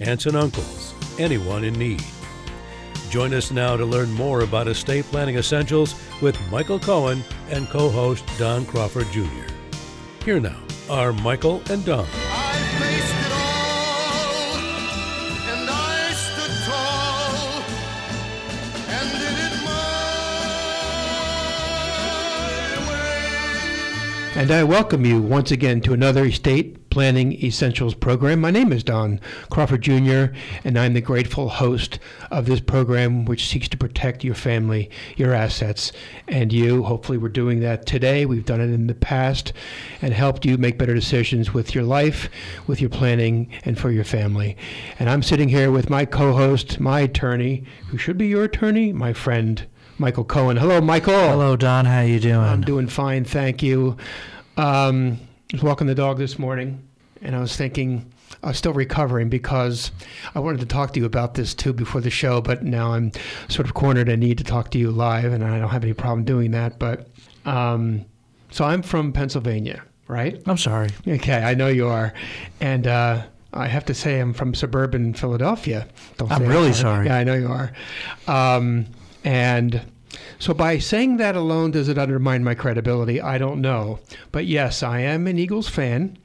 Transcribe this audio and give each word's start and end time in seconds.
aunts 0.00 0.26
and 0.26 0.36
uncles, 0.36 0.94
anyone 1.18 1.64
in 1.64 1.74
need. 1.74 2.02
Join 3.10 3.34
us 3.34 3.50
now 3.50 3.76
to 3.76 3.84
learn 3.84 4.10
more 4.10 4.40
about 4.40 4.68
estate 4.68 5.04
planning 5.04 5.36
essentials 5.36 5.94
with 6.22 6.40
Michael 6.50 6.78
Cohen 6.78 7.22
and 7.50 7.68
co 7.68 7.90
host 7.90 8.24
Don 8.38 8.64
Crawford 8.64 9.06
Jr. 9.12 9.52
Here 10.24 10.40
now 10.40 10.56
are 10.88 11.12
Michael 11.12 11.60
and 11.68 11.84
Don. 11.84 12.06
I 12.06 12.58
faced 12.80 13.14
it 13.26 13.32
all, 13.32 14.56
and 15.50 15.68
I 15.68 16.12
stood 16.14 16.54
tall, 16.64 17.62
and 18.88 19.10
did 19.12 19.38
it 19.46 19.54
my 22.86 24.36
way. 24.36 24.40
And 24.40 24.50
I 24.50 24.64
welcome 24.64 25.04
you 25.04 25.20
once 25.20 25.50
again 25.50 25.80
to 25.82 25.92
another 25.92 26.24
Estate 26.24 26.81
Planning 26.92 27.42
Essentials 27.42 27.94
program. 27.94 28.38
My 28.42 28.50
name 28.50 28.70
is 28.70 28.84
Don 28.84 29.18
Crawford 29.48 29.80
Jr., 29.80 30.26
and 30.62 30.78
I'm 30.78 30.92
the 30.92 31.00
grateful 31.00 31.48
host 31.48 31.98
of 32.30 32.44
this 32.44 32.60
program, 32.60 33.24
which 33.24 33.48
seeks 33.48 33.66
to 33.68 33.78
protect 33.78 34.22
your 34.22 34.34
family, 34.34 34.90
your 35.16 35.32
assets, 35.32 35.92
and 36.28 36.52
you. 36.52 36.82
Hopefully, 36.82 37.16
we're 37.16 37.30
doing 37.30 37.60
that 37.60 37.86
today. 37.86 38.26
We've 38.26 38.44
done 38.44 38.60
it 38.60 38.64
in 38.64 38.88
the 38.88 38.94
past 38.94 39.54
and 40.02 40.12
helped 40.12 40.44
you 40.44 40.58
make 40.58 40.76
better 40.76 40.92
decisions 40.92 41.54
with 41.54 41.74
your 41.74 41.84
life, 41.84 42.28
with 42.66 42.82
your 42.82 42.90
planning, 42.90 43.50
and 43.64 43.78
for 43.78 43.90
your 43.90 44.04
family. 44.04 44.54
And 44.98 45.08
I'm 45.08 45.22
sitting 45.22 45.48
here 45.48 45.70
with 45.70 45.88
my 45.88 46.04
co 46.04 46.34
host, 46.34 46.78
my 46.78 47.00
attorney, 47.00 47.64
who 47.88 47.96
should 47.96 48.18
be 48.18 48.26
your 48.26 48.44
attorney, 48.44 48.92
my 48.92 49.14
friend. 49.14 49.66
Michael 49.96 50.24
Cohen. 50.24 50.58
Hello, 50.58 50.82
Michael. 50.82 51.14
Hello, 51.14 51.56
Don. 51.56 51.86
How 51.86 52.00
are 52.00 52.04
you 52.04 52.20
doing? 52.20 52.36
I'm 52.36 52.60
doing 52.60 52.86
fine, 52.86 53.24
thank 53.24 53.62
you. 53.62 53.96
Um, 54.58 55.18
I 55.52 55.56
was 55.56 55.62
walking 55.62 55.86
the 55.86 55.94
dog 55.94 56.16
this 56.16 56.38
morning, 56.38 56.82
and 57.20 57.36
I 57.36 57.40
was 57.40 57.54
thinking 57.54 58.10
I 58.42 58.48
was 58.48 58.56
still 58.56 58.72
recovering 58.72 59.28
because 59.28 59.90
I 60.34 60.40
wanted 60.40 60.60
to 60.60 60.66
talk 60.66 60.94
to 60.94 61.00
you 61.00 61.04
about 61.04 61.34
this 61.34 61.52
too 61.52 61.74
before 61.74 62.00
the 62.00 62.08
show, 62.08 62.40
but 62.40 62.62
now 62.64 62.94
I'm 62.94 63.12
sort 63.48 63.66
of 63.66 63.74
cornered. 63.74 64.08
I 64.08 64.16
need 64.16 64.38
to 64.38 64.44
talk 64.44 64.70
to 64.70 64.78
you 64.78 64.90
live, 64.90 65.30
and 65.30 65.44
I 65.44 65.58
don't 65.58 65.68
have 65.68 65.84
any 65.84 65.92
problem 65.92 66.24
doing 66.24 66.52
that. 66.52 66.78
But 66.78 67.06
um, 67.44 68.06
so 68.50 68.64
I'm 68.64 68.80
from 68.80 69.12
Pennsylvania, 69.12 69.82
right? 70.08 70.42
I'm 70.46 70.56
sorry. 70.56 70.88
Okay, 71.06 71.42
I 71.42 71.54
know 71.54 71.68
you 71.68 71.88
are, 71.88 72.14
and. 72.60 72.86
Uh, 72.86 73.22
I 73.54 73.66
have 73.66 73.84
to 73.84 73.92
say, 73.92 74.18
I'm 74.18 74.32
from 74.32 74.54
suburban 74.54 75.12
Philadelphia. 75.12 75.86
Don't 76.16 76.32
I'm 76.32 76.46
really 76.46 76.72
sorry. 76.72 77.08
Yeah, 77.08 77.16
I 77.16 77.24
know 77.24 77.34
you 77.34 77.48
are. 77.48 77.70
Um, 78.26 78.86
and 79.24 79.82
so, 80.38 80.52
by 80.52 80.78
saying 80.78 81.16
that 81.18 81.36
alone, 81.36 81.70
does 81.70 81.88
it 81.88 81.98
undermine 81.98 82.44
my 82.44 82.54
credibility? 82.54 83.20
I 83.20 83.38
don't 83.38 83.60
know. 83.60 83.98
But 84.30 84.46
yes, 84.46 84.82
I 84.82 85.00
am 85.00 85.26
an 85.26 85.38
Eagles 85.38 85.68
fan. 85.68 86.18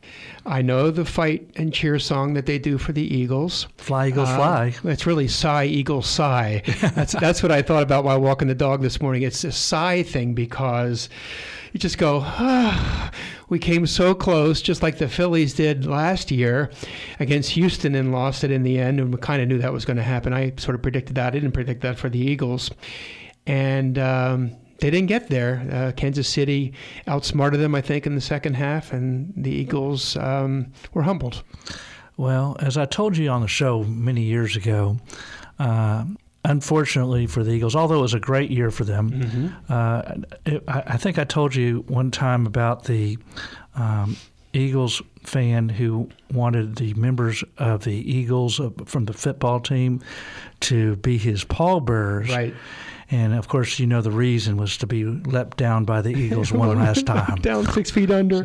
I 0.46 0.62
know 0.62 0.92
the 0.92 1.06
fight 1.06 1.50
and 1.56 1.74
cheer 1.74 2.00
song 2.00 2.34
that 2.34 2.46
they 2.46 2.58
do 2.58 2.78
for 2.78 2.94
the 2.94 3.16
Eagles. 3.16 3.68
Fly, 3.78 4.08
Eagles, 4.08 4.30
Uh, 4.30 4.36
fly. 4.36 4.76
It's 4.86 5.06
really 5.06 5.28
sigh, 5.28 5.66
eagle, 5.66 6.02
sigh. 6.02 6.64
That's 6.96 7.14
that's 7.14 7.44
what 7.44 7.52
I 7.52 7.62
thought 7.62 7.84
about 7.84 8.04
while 8.06 8.20
walking 8.20 8.48
the 8.48 8.56
dog 8.56 8.82
this 8.82 9.02
morning. 9.02 9.24
It's 9.24 9.44
a 9.44 9.52
sigh 9.52 10.04
thing 10.04 10.34
because 10.34 11.10
you 11.74 11.80
just 11.80 11.98
go, 11.98 12.22
ah, 12.24 13.12
we 13.50 13.60
came 13.60 13.86
so 13.86 14.16
close, 14.16 14.62
just 14.62 14.82
like 14.82 14.98
the 14.98 15.10
Phillies 15.10 15.54
did 15.54 15.86
last 15.86 16.32
year 16.32 16.72
against 17.20 17.52
Houston 17.52 17.94
and 17.94 18.12
lost 18.14 18.44
it 18.44 18.52
in 18.52 18.64
the 18.64 18.80
end. 18.80 19.00
And 19.00 19.14
we 19.14 19.20
kind 19.20 19.42
of 19.42 19.48
knew 19.50 19.58
that 19.60 19.74
was 19.74 19.86
going 19.86 19.98
to 19.98 20.04
happen. 20.04 20.34
I 20.34 20.54
sort 20.58 20.76
of 20.76 20.82
predicted 20.82 21.16
that. 21.16 21.28
I 21.28 21.32
didn't 21.32 21.52
predict 21.52 21.82
that 21.82 21.98
for 22.00 22.10
the 22.10 22.20
Eagles. 22.20 22.72
And 23.48 23.98
um, 23.98 24.52
they 24.80 24.92
didn't 24.92 25.08
get 25.08 25.30
there. 25.30 25.68
Uh, 25.72 25.92
Kansas 25.96 26.28
City 26.28 26.74
outsmarted 27.08 27.60
them, 27.60 27.74
I 27.74 27.82
think, 27.82 28.06
in 28.06 28.14
the 28.14 28.22
second 28.22 28.56
half, 28.56 28.94
and 28.94 29.34
the 29.36 29.52
Eagles 29.52 30.16
um, 30.18 30.72
were 30.94 31.04
humbled. 31.04 31.44
Well, 32.18 32.58
as 32.60 32.78
I 32.78 32.86
told 32.86 33.18
you 33.18 33.30
on 33.30 33.42
the 33.42 33.48
show 33.48 33.84
many 33.84 34.22
years 34.22 34.56
ago, 34.56 34.98
uh, 35.60 36.06
unfortunately 36.46 37.28
for 37.28 37.44
the 37.44 37.52
Eagles, 37.52 37.76
although 37.76 38.00
it 38.00 38.02
was 38.02 38.14
a 38.14 38.20
great 38.20 38.52
year 38.52 38.72
for 38.72 38.84
them, 38.84 39.56
uh, 39.70 40.16
it, 40.46 40.64
I, 40.68 40.84
I 40.86 40.98
think 40.98 41.18
I 41.20 41.24
told 41.24 41.56
you 41.56 41.84
one 41.88 42.12
time 42.12 42.46
about 42.46 42.86
the 42.86 43.18
um, 43.76 44.16
Eagles 44.54 45.02
fan 45.24 45.70
who 45.70 46.10
wanted 46.32 46.78
the 46.78 46.94
members 46.96 47.44
of 47.58 47.84
the 47.84 47.94
Eagles 47.94 48.60
uh, 48.60 48.70
from 48.86 49.06
the 49.06 49.14
football 49.14 49.60
team 49.60 50.02
to 50.62 50.96
be 50.98 51.18
his 51.18 51.44
pallbearers. 51.44 52.30
Right. 52.30 52.54
And 53.10 53.34
of 53.34 53.48
course, 53.48 53.80
you 53.80 53.88
know 53.88 54.02
the 54.02 54.12
reason 54.12 54.58
was 54.58 54.76
to 54.78 54.88
be 54.88 55.06
leapt 55.06 55.56
down 55.56 55.86
by 55.86 56.02
the 56.02 56.10
Eagles 56.10 56.52
one 56.52 56.78
last 56.78 57.06
time. 57.06 57.36
Down 57.36 57.66
six 57.72 57.90
feet 57.90 58.12
under. 58.12 58.44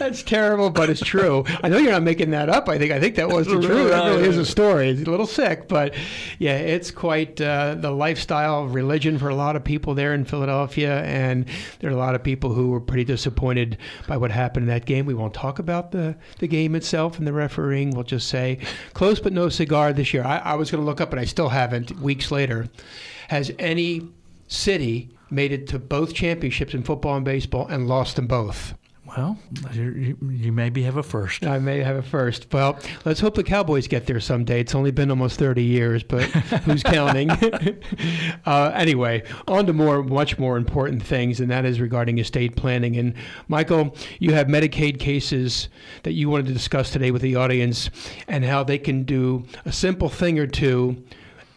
That's 0.00 0.24
terrible, 0.24 0.68
but 0.68 0.90
it's 0.90 1.00
true. 1.00 1.44
I 1.62 1.68
know 1.68 1.78
you're 1.78 1.92
not 1.92 2.02
making 2.02 2.30
that 2.30 2.48
up. 2.48 2.68
I 2.68 2.76
think 2.76 2.90
I 2.90 2.98
think 2.98 3.14
that 3.16 3.28
was 3.28 3.46
the 3.46 3.60
truth. 3.60 3.90
That 3.90 4.08
really 4.08 4.28
is 4.28 4.36
a 4.36 4.44
story. 4.44 4.90
It's 4.90 5.02
a 5.02 5.10
little 5.10 5.28
sick, 5.28 5.68
but 5.68 5.94
yeah, 6.40 6.56
it's 6.56 6.90
quite 6.90 7.40
uh, 7.40 7.76
the 7.76 7.92
lifestyle 7.92 8.66
religion 8.66 9.16
for 9.16 9.28
a 9.28 9.34
lot 9.36 9.54
of 9.54 9.62
people 9.62 9.94
there 9.94 10.12
in 10.12 10.24
Philadelphia, 10.24 11.02
and 11.04 11.46
there 11.78 11.90
are 11.90 11.94
a 11.94 11.96
lot 11.96 12.16
of 12.16 12.24
people 12.24 12.52
who 12.52 12.70
were 12.70 12.80
pretty 12.80 13.04
disappointed 13.04 13.78
by 14.08 14.16
what 14.16 14.32
happened 14.32 14.64
in 14.64 14.68
that 14.74 14.86
game. 14.86 15.06
We 15.06 15.14
won't 15.14 15.34
talk 15.34 15.60
about 15.60 15.92
the 15.92 16.16
the 16.40 16.48
game 16.48 16.74
itself 16.74 17.16
and 17.18 17.28
the 17.28 17.32
refereeing. 17.32 17.90
We'll 17.90 18.02
just 18.02 18.28
say 18.28 18.58
close 18.92 19.20
but 19.20 19.32
no 19.32 19.48
cigar 19.50 19.92
this 19.92 20.12
year. 20.12 20.24
I, 20.24 20.38
I 20.38 20.54
was 20.54 20.68
going 20.72 20.82
to 20.82 20.86
look 20.86 21.00
up, 21.00 21.12
and 21.12 21.20
I 21.20 21.26
still 21.26 21.50
haven't. 21.50 21.92
Weeks 22.00 22.32
later, 22.32 22.68
has 23.30 23.52
any 23.60 24.08
city 24.48 25.08
made 25.30 25.52
it 25.52 25.68
to 25.68 25.78
both 25.78 26.12
championships 26.12 26.74
in 26.74 26.82
football 26.82 27.14
and 27.14 27.24
baseball 27.24 27.64
and 27.68 27.86
lost 27.86 28.16
them 28.16 28.26
both? 28.26 28.74
Well, 29.06 29.38
you, 29.72 30.16
you, 30.20 30.50
maybe 30.50 30.82
have 30.82 30.96
a 30.96 31.02
first. 31.04 31.46
I 31.46 31.60
may 31.60 31.78
have 31.78 31.96
it 31.96 32.04
first. 32.04 32.52
Well, 32.52 32.76
let's 33.04 33.20
hope 33.20 33.36
the 33.36 33.44
Cowboys 33.44 33.86
get 33.86 34.06
there 34.06 34.18
someday. 34.18 34.60
It's 34.60 34.74
only 34.74 34.90
been 34.90 35.10
almost 35.10 35.38
30 35.38 35.62
years, 35.62 36.02
but 36.02 36.24
who's 36.64 36.82
counting? 36.82 37.30
uh, 38.46 38.72
anyway, 38.74 39.22
on 39.46 39.64
to 39.66 39.72
more, 39.72 40.02
much 40.02 40.36
more 40.36 40.56
important 40.56 41.00
things, 41.00 41.38
and 41.38 41.48
that 41.52 41.64
is 41.64 41.80
regarding 41.80 42.18
estate 42.18 42.56
planning. 42.56 42.96
And 42.96 43.14
Michael, 43.46 43.96
you 44.18 44.32
have 44.34 44.48
Medicaid 44.48 44.98
cases 44.98 45.68
that 46.02 46.12
you 46.12 46.28
wanted 46.28 46.46
to 46.46 46.52
discuss 46.52 46.90
today 46.90 47.12
with 47.12 47.22
the 47.22 47.36
audience 47.36 47.90
and 48.26 48.44
how 48.44 48.64
they 48.64 48.78
can 48.78 49.04
do 49.04 49.44
a 49.64 49.72
simple 49.72 50.08
thing 50.08 50.36
or 50.38 50.48
two 50.48 51.04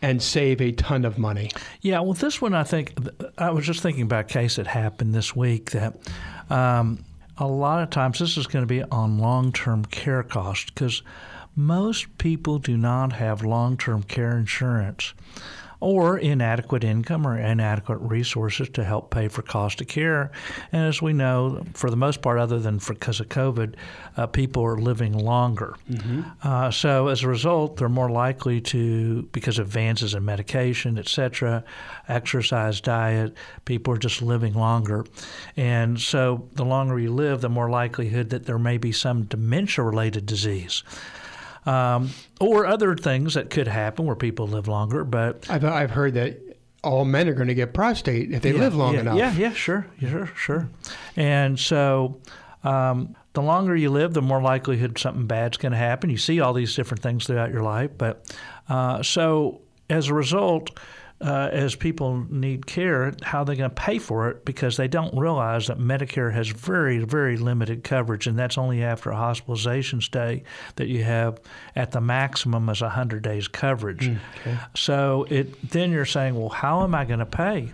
and 0.04 0.22
save 0.22 0.62
a 0.62 0.74
ton 0.74 1.06
of 1.06 1.18
money. 1.18 1.50
Yeah, 1.82 2.02
well, 2.02 2.14
this 2.14 2.42
one 2.42 2.54
I 2.54 2.64
think 2.64 2.94
I 3.38 3.50
was 3.50 3.66
just 3.66 3.82
thinking 3.82 4.04
about 4.04 4.26
a 4.26 4.34
case 4.34 4.58
that 4.58 4.68
happened 4.68 5.16
this 5.16 5.34
week 5.36 5.72
that 5.72 5.96
um, 6.50 7.04
a 7.38 7.48
lot 7.48 7.82
of 7.82 7.90
times 7.90 8.20
this 8.20 8.38
is 8.38 8.46
going 8.46 8.64
to 8.64 8.68
be 8.68 8.84
on 8.84 9.18
long-term 9.18 9.86
care 9.86 10.22
costs 10.22 10.66
because 10.66 11.02
most 11.56 12.18
people 12.18 12.60
do 12.60 12.78
not 12.78 13.14
have 13.14 13.44
long-term 13.46 14.04
care 14.04 14.38
insurance 14.38 15.14
or 15.84 16.18
inadequate 16.18 16.84
income 16.84 17.28
or 17.28 17.38
inadequate 17.38 18.00
resources 18.00 18.70
to 18.70 18.84
help 18.84 19.12
pay 19.12 19.28
for 19.28 19.42
cost 19.42 19.82
of 19.82 19.88
care. 19.88 20.32
And 20.72 20.86
as 20.88 21.02
we 21.02 21.12
know, 21.12 21.66
for 21.74 21.90
the 21.90 21.98
most 21.98 22.22
part, 22.22 22.40
other 22.40 22.60
than 22.60 22.80
because 22.88 23.20
of 23.20 23.28
COVID, 23.28 23.76
uh, 24.16 24.28
people 24.28 24.64
are 24.64 24.78
living 24.78 25.14
longer. 25.14 25.76
Uh, 26.42 26.72
so 26.72 27.10
as 27.10 27.24
a 27.24 27.28
result, 27.28 27.78
they're 27.78 27.90
more 27.90 28.10
likely 28.10 28.62
to, 28.62 29.24
because 29.34 29.60
of 29.60 29.68
advances 29.68 30.14
in 30.14 30.24
medication, 30.24 30.98
et 30.98 31.10
cetera, 31.10 31.64
exercise, 32.08 32.80
diet, 32.82 33.36
people 33.66 33.94
are 33.94 33.98
just 33.98 34.22
living 34.22 34.54
longer. 34.54 35.06
And 35.58 36.00
so 36.00 36.48
the 36.54 36.66
longer 36.66 36.98
you 36.98 37.14
live, 37.14 37.42
the 37.42 37.50
more 37.50 37.70
likelihood 37.70 38.30
that 38.30 38.46
there 38.46 38.60
may 38.60 38.78
be 38.78 38.92
some 38.92 39.24
dementia-related 39.24 40.26
disease. 40.26 40.84
Um, 41.66 42.10
or 42.42 42.66
other 42.66 42.96
things 42.96 43.36
that 43.36 43.50
could 43.50 43.68
happen 43.68 44.06
where 44.06 44.16
people 44.16 44.48
live 44.48 44.68
longer, 44.68 45.04
but 45.04 45.50
I've, 45.50 45.64
I've 45.64 45.92
heard 45.92 46.16
that 46.16 46.40
all 46.84 47.06
men 47.06 47.30
are 47.30 47.34
going 47.34 47.48
to 47.48 47.56
get 47.56 47.74
prostate 47.74 48.32
if 48.32 48.42
they 48.42 48.52
yeah, 48.52 48.60
live 48.60 48.76
long 48.76 48.96
yeah, 48.96 49.00
enough. 49.00 49.18
Yeah, 49.18 49.34
yeah, 49.34 49.54
sure, 49.54 49.88
sure, 50.00 50.26
sure. 50.36 50.70
And 51.16 51.58
so, 51.58 52.20
um, 52.64 53.16
the 53.34 53.42
longer 53.42 53.76
you 53.76 53.90
live, 53.90 54.14
the 54.14 54.22
more 54.22 54.42
likelihood 54.42 54.98
something 54.98 55.26
bad's 55.26 55.58
going 55.58 55.72
to 55.72 55.78
happen. 55.78 56.10
You 56.10 56.18
see 56.18 56.40
all 56.40 56.54
these 56.54 56.76
different 56.76 57.02
things 57.02 57.26
throughout 57.26 57.52
your 57.52 57.64
life, 57.64 57.92
but 57.98 58.36
uh, 58.70 59.02
so 59.02 59.62
as 59.90 60.08
a 60.08 60.14
result, 60.14 60.78
uh, 61.24 61.50
as 61.54 61.74
people 61.74 62.26
need 62.30 62.66
care, 62.66 63.14
how 63.24 63.44
they're 63.46 63.56
going 63.56 63.70
to 63.70 63.76
pay 63.76 63.98
for 63.98 64.30
it 64.30 64.44
because 64.44 64.76
they 64.76 64.90
don't 64.90 65.18
realize 65.18 65.68
that 65.68 65.80
Medicare 65.80 66.34
has 66.34 66.50
very, 66.50 67.00
very 67.00 67.38
limited 67.38 67.84
coverage, 67.84 68.28
and 68.28 68.38
that's 68.38 68.58
only 68.58 68.84
after 68.84 69.10
a 69.10 69.16
hospitalization 69.16 70.02
stay 70.02 70.44
that 70.76 70.88
you 70.88 71.04
have 71.04 71.40
at 71.78 71.92
the 71.92 72.02
maximum 72.02 72.68
as 72.68 72.82
100 72.82 73.24
days 73.24 73.48
coverage. 73.48 74.08
Mm, 74.08 74.20
okay. 74.42 74.58
So 74.76 75.26
it 75.30 75.70
then 75.70 75.92
you're 75.92 76.06
saying, 76.06 76.36
well, 76.36 76.50
how 76.50 76.84
am 76.84 76.94
I 76.94 77.06
going 77.06 77.20
to 77.20 77.26
pay? 77.26 77.72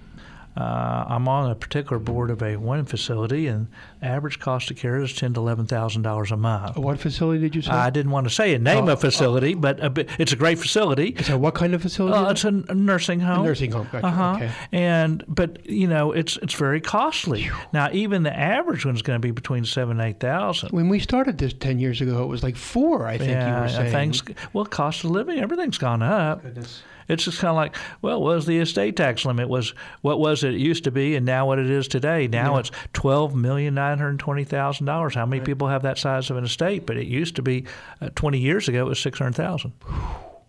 Uh, 0.57 1.05
I'm 1.07 1.27
on 1.29 1.49
a 1.49 1.55
particular 1.55 1.99
board 1.99 2.29
of 2.31 2.41
a 2.43 2.57
one 2.57 2.83
facility, 2.85 3.47
and 3.47 3.67
average 4.01 4.39
cost 4.39 4.69
of 4.71 4.77
care 4.77 4.99
is 5.01 5.13
ten 5.13 5.33
to 5.35 5.39
eleven 5.39 5.65
thousand 5.67 6.01
dollars 6.01 6.31
a 6.31 6.37
month. 6.37 6.75
What 6.75 6.99
facility 6.99 7.39
did 7.39 7.55
you 7.55 7.61
say? 7.61 7.71
I 7.71 7.89
didn't 7.89 8.11
want 8.11 8.27
to 8.27 8.33
say 8.33 8.53
a 8.55 8.59
name 8.59 8.89
Oh, 8.89 8.93
of 8.93 8.99
facility, 9.01 9.53
but 9.53 9.81
a, 9.81 9.89
bit- 9.89 10.09
it's 10.19 10.33
a 10.33 10.35
great 10.35 10.59
facility. 10.59 11.15
so 11.23 11.37
what 11.37 11.53
kind 11.55 11.73
of 11.73 11.81
facility? 11.81 12.17
Uh, 12.17 12.31
it's 12.31 12.43
a 12.43 12.51
nursing 12.51 13.19
home. 13.21 13.45
nursing 13.45 13.71
home, 13.71 13.87
gotcha, 13.91 14.05
Uh-huh. 14.07 14.33
okay. 14.35 14.51
And 14.73 15.23
but 15.27 15.65
you 15.69 15.87
know 15.87 16.11
it's 16.11 16.35
it's 16.37 16.55
very 16.55 16.81
costly. 16.81 17.49
Now 17.71 17.89
even 17.93 18.23
the 18.23 18.37
average 18.37 18.85
one's 18.85 19.01
going 19.01 19.21
to 19.21 19.25
be 19.25 19.31
between 19.31 19.63
seven 19.65 19.99
and 20.01 20.09
eight 20.09 20.19
thousand. 20.19 20.69
when 20.71 20.89
we 20.89 20.99
started 20.99 21.37
this 21.37 21.53
ten 21.53 21.79
years 21.79 22.01
ago, 22.01 22.21
it 22.23 22.27
was 22.27 22.43
like 22.43 22.55
four. 22.57 23.05
I 23.05 23.17
think 23.17 23.29
you 23.31 23.53
were 23.61 23.69
saying. 23.69 23.91
things. 23.91 24.23
Well, 24.51 24.65
cost 24.65 25.03
of 25.05 25.11
living, 25.11 25.39
everything's 25.39 25.77
gone 25.77 26.01
up. 26.01 26.41
Goodness. 26.41 26.81
It's 27.09 27.25
just 27.25 27.39
kind 27.39 27.49
of 27.49 27.55
like, 27.55 27.75
well, 28.01 28.21
what 28.21 28.35
was 28.35 28.45
the 28.45 28.59
estate 28.59 28.95
tax 28.95 29.25
limit? 29.25 29.49
Was 29.49 29.73
what 30.01 30.19
was 30.19 30.43
it 30.43 30.53
used 30.53 30.85
to 30.85 30.91
be, 30.91 31.15
and 31.15 31.25
now 31.25 31.47
what 31.47 31.59
it 31.59 31.69
is 31.69 31.87
today? 31.87 32.27
Now 32.27 32.57
it's 32.57 32.71
twelve 32.93 33.35
million 33.35 33.73
nine 33.73 33.97
hundred 33.97 34.19
twenty 34.19 34.43
thousand 34.43 34.85
dollars. 34.85 35.15
How 35.15 35.25
many 35.25 35.43
people 35.43 35.67
have 35.67 35.81
that 35.81 35.97
size 35.97 36.29
of 36.29 36.37
an 36.37 36.45
estate? 36.45 36.85
But 36.85 36.97
it 36.97 37.07
used 37.07 37.35
to 37.37 37.41
be 37.41 37.65
uh, 37.99 38.09
twenty 38.15 38.39
years 38.39 38.67
ago. 38.69 38.85
It 38.85 38.89
was 38.89 38.99
six 38.99 39.19
hundred 39.19 39.35
thousand. 39.35 39.73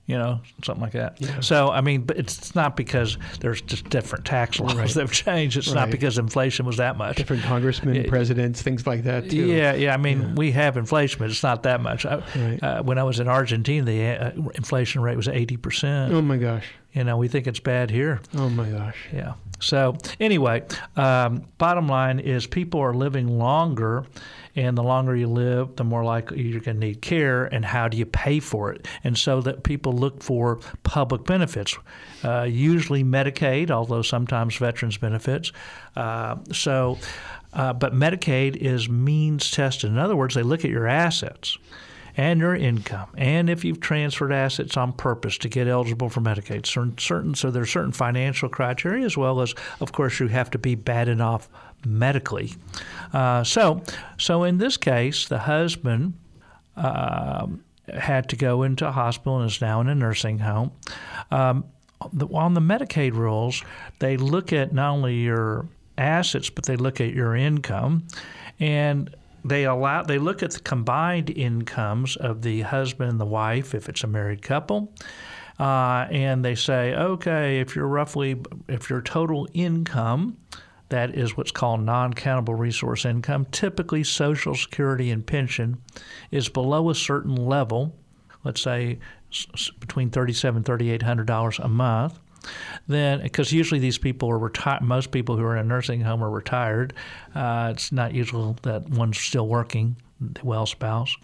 You 0.07 0.19
know, 0.19 0.41
something 0.65 0.83
like 0.83 0.93
that. 0.95 1.19
So 1.45 1.71
I 1.71 1.83
mean, 1.83 2.01
but 2.03 2.17
it's, 2.19 2.53
not 2.57 2.77
because 2.77 3.17
there's 3.39 3.61
just 3.61 3.89
different 3.91 4.25
tax 4.25 4.59
laws 4.59 4.75
Right. 4.75 4.89
that 4.91 5.01
have 5.03 5.13
changed. 5.13 5.57
It's 5.57 5.69
Right. 5.69 5.77
not 5.77 5.91
because 5.93 6.19
inflation 6.19 6.67
was 6.67 6.79
that 6.79 6.97
much. 6.97 7.15
Different 7.17 7.45
congressmen, 7.45 8.05
presidents, 8.09 8.61
things 8.61 8.89
like 8.89 9.05
that 9.05 9.31
too. 9.31 9.47
Yeah, 9.47 9.75
yeah. 9.75 9.95
I 9.95 9.99
mean, 9.99 10.35
we 10.35 10.51
have 10.51 10.77
inflation, 10.77 11.21
but 11.21 11.31
it's 11.31 11.45
not 11.45 11.63
that 11.63 11.81
much. 11.81 12.07
I, 12.07 12.23
Right. 12.35 12.61
uh, 12.63 12.83
when 12.83 12.99
I 12.99 13.05
was 13.05 13.21
in 13.21 13.29
Argentina, 13.29 13.85
the 13.87 14.05
uh, 14.07 14.31
inflation 14.57 15.01
rate 15.01 15.17
was 15.17 15.29
eighty 15.29 15.57
percent. 15.57 16.13
Oh 16.13 16.21
my 16.23 16.39
gosh. 16.39 16.67
You 16.93 17.05
know, 17.05 17.17
we 17.17 17.29
think 17.29 17.47
it's 17.47 17.61
bad 17.61 17.91
here. 17.93 18.21
Oh 18.37 18.49
my 18.49 18.69
gosh. 18.69 18.97
Yeah. 19.15 19.35
So 19.61 19.97
anyway, 20.19 20.65
um, 20.97 21.47
bottom 21.59 21.89
line 21.89 22.19
is 22.19 22.47
people 22.47 22.81
are 22.81 22.95
living 22.95 23.39
longer, 23.39 24.05
and 24.57 24.77
the 24.77 24.83
longer 24.83 25.15
you 25.15 25.29
live, 25.29 25.77
the 25.77 25.85
more 25.85 26.03
likely 26.03 26.43
you're 26.43 26.61
going 26.61 26.81
to 26.81 26.87
need 26.87 27.03
care. 27.03 27.45
And 27.45 27.65
how 27.65 27.89
do 27.89 27.97
you 27.97 28.07
pay 28.07 28.41
for 28.41 28.73
it? 28.73 28.89
And 29.05 29.17
so 29.17 29.41
that 29.43 29.63
people 29.63 29.93
look 29.93 30.23
for 30.23 30.61
public 30.83 31.25
benefits, 31.25 31.79
uh, 32.25 32.43
usually 32.43 33.05
Medicaid, 33.05 33.71
although 33.71 34.03
sometimes 34.03 34.57
veterans 34.57 34.97
benefits. 34.97 35.53
Uh, 35.97 36.37
so. 36.53 36.99
Uh, 37.53 37.73
but 37.73 37.93
Medicaid 37.93 38.55
is 38.55 38.89
means 38.89 39.51
tested. 39.51 39.91
In 39.91 39.99
other 39.99 40.15
words, 40.15 40.37
they 40.37 40.45
look 40.45 40.65
at 40.65 40.71
your 40.71 40.87
assets 40.87 41.59
and 42.21 42.41
your 42.41 42.55
income, 42.55 43.09
and 43.17 43.49
if 43.49 43.65
you've 43.65 43.81
transferred 43.81 44.33
assets 44.33 44.77
on 44.77 44.93
purpose 44.93 45.39
to 45.39 45.49
get 45.49 45.67
eligible 45.67 46.09
for 46.09 46.21
Medicaid. 46.21 46.67
Certain, 46.67 46.99
certain 46.99 47.35
so 47.35 47.51
there's 47.51 47.71
certain 47.71 47.93
financial 47.93 48.49
criteria 48.49 49.05
as 49.05 49.17
well 49.17 49.41
as, 49.41 49.55
of 49.81 49.93
course, 49.93 50.21
you 50.21 50.29
have 50.29 50.51
to 50.51 50.59
be 50.59 50.75
bad 50.75 51.09
enough 51.09 51.49
medically. 51.85 52.53
Uh, 53.13 53.43
so, 53.45 53.83
so 54.19 54.45
in 54.45 54.59
this 54.59 54.77
case, 54.77 55.29
the 55.29 55.39
husband. 55.39 56.15
um 56.77 57.65
had 57.93 58.29
to 58.29 58.37
go 58.37 58.63
into 58.63 58.87
a 58.87 58.93
hospital 58.93 59.41
and 59.41 59.51
is 59.51 59.61
now 59.61 59.81
in 59.81 59.89
a 59.89 59.95
nursing 59.95 60.39
home. 60.39 60.71
Um, 61.33 61.65
the, 62.13 62.27
on 62.29 62.55
the 62.55 62.61
Medicaid 62.61 63.15
rules, 63.15 63.65
they 63.99 64.17
look 64.17 64.53
at 64.53 64.73
not 64.73 64.93
only 64.93 65.17
your 65.17 65.67
assets, 65.99 66.51
but 66.51 66.65
they 66.67 66.77
look 66.77 67.01
at 67.01 67.13
your 67.13 67.35
income, 67.35 68.07
and 68.61 69.13
they 69.45 69.65
allow 69.65 70.03
they 70.03 70.19
look 70.19 70.43
at 70.43 70.53
the 70.53 70.61
combined 70.61 71.31
incomes 71.31 72.17
of 72.17 72.43
the 72.43 72.63
husband 72.63 73.11
and 73.11 73.21
the 73.21 73.27
wife 73.27 73.75
if 73.75 73.89
it's 73.89 74.05
a 74.05 74.07
married 74.07 74.43
couple. 74.43 74.93
Uh, 75.59 76.07
and 76.11 76.43
they 76.43 76.55
say, 76.55 76.95
okay, 76.95 77.61
if 77.61 77.77
you're 77.77 77.87
roughly, 77.87 78.41
if 78.67 78.89
your 78.89 79.03
total 79.03 79.47
income, 79.53 80.39
that 80.89 81.15
is 81.15 81.37
what's 81.37 81.51
called 81.51 81.81
non 81.81 82.15
countable 82.15 82.55
resource 82.55 83.05
income, 83.05 83.47
typically 83.53 84.03
Social 84.03 84.55
Security 84.55 85.11
and 85.11 85.27
pension, 85.27 85.77
is 86.31 86.49
below 86.49 86.89
a 86.89 86.95
certain 86.95 87.37
level, 87.37 87.95
let's 88.43 88.63
say 88.63 88.99
s- 89.31 89.47
s- 89.53 89.71
between 89.81 90.11
$3,700 90.11 90.65
$3,800 90.99 91.59
a 91.65 91.69
month, 91.69 92.19
then 92.89 93.23
because 93.23 93.53
usually 93.53 93.81
these 93.81 93.99
people 93.99 94.31
are 94.31 94.39
retired, 94.39 94.83
most 94.83 95.11
people 95.11 95.37
who 95.37 95.45
are 95.45 95.57
in 95.57 95.67
a 95.67 95.69
nursing 95.69 96.01
home 96.01 96.23
are 96.23 96.31
retired. 96.31 96.93
Uh, 97.35 97.71
it's 97.73 97.93
not 97.93 98.15
usual 98.15 98.57
that 98.63 98.89
one's 98.89 99.19
still 99.19 99.47
working, 99.47 99.97
the 100.21 100.41
well 100.45 100.67
spouse. 100.67 101.17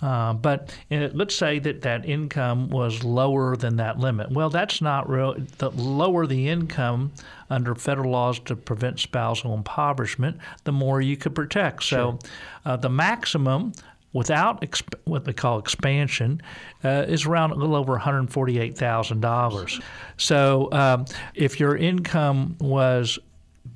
Uh, 0.00 0.32
but 0.32 0.72
uh, 0.90 1.08
let's 1.12 1.34
say 1.34 1.58
that 1.58 1.82
that 1.82 2.04
income 2.04 2.70
was 2.70 3.02
lower 3.02 3.56
than 3.56 3.76
that 3.76 3.98
limit. 3.98 4.30
Well, 4.30 4.50
that's 4.50 4.80
not 4.80 5.08
real. 5.08 5.34
The 5.58 5.70
lower 5.70 6.26
the 6.26 6.48
income 6.48 7.12
under 7.50 7.74
federal 7.74 8.12
laws 8.12 8.38
to 8.40 8.54
prevent 8.54 9.00
spousal 9.00 9.54
impoverishment, 9.54 10.38
the 10.64 10.72
more 10.72 11.00
you 11.00 11.16
could 11.16 11.34
protect. 11.34 11.82
So, 11.82 12.18
uh, 12.64 12.76
the 12.76 12.90
maximum 12.90 13.72
without 14.12 14.62
exp- 14.62 14.94
what 15.04 15.24
they 15.24 15.32
call 15.32 15.58
expansion 15.58 16.40
uh, 16.84 17.04
is 17.08 17.26
around 17.26 17.50
a 17.50 17.54
little 17.54 17.76
over 17.76 17.98
$148,000. 17.98 19.82
So, 20.16 20.68
um, 20.72 21.04
if 21.34 21.60
your 21.60 21.76
income 21.76 22.56
was 22.60 23.18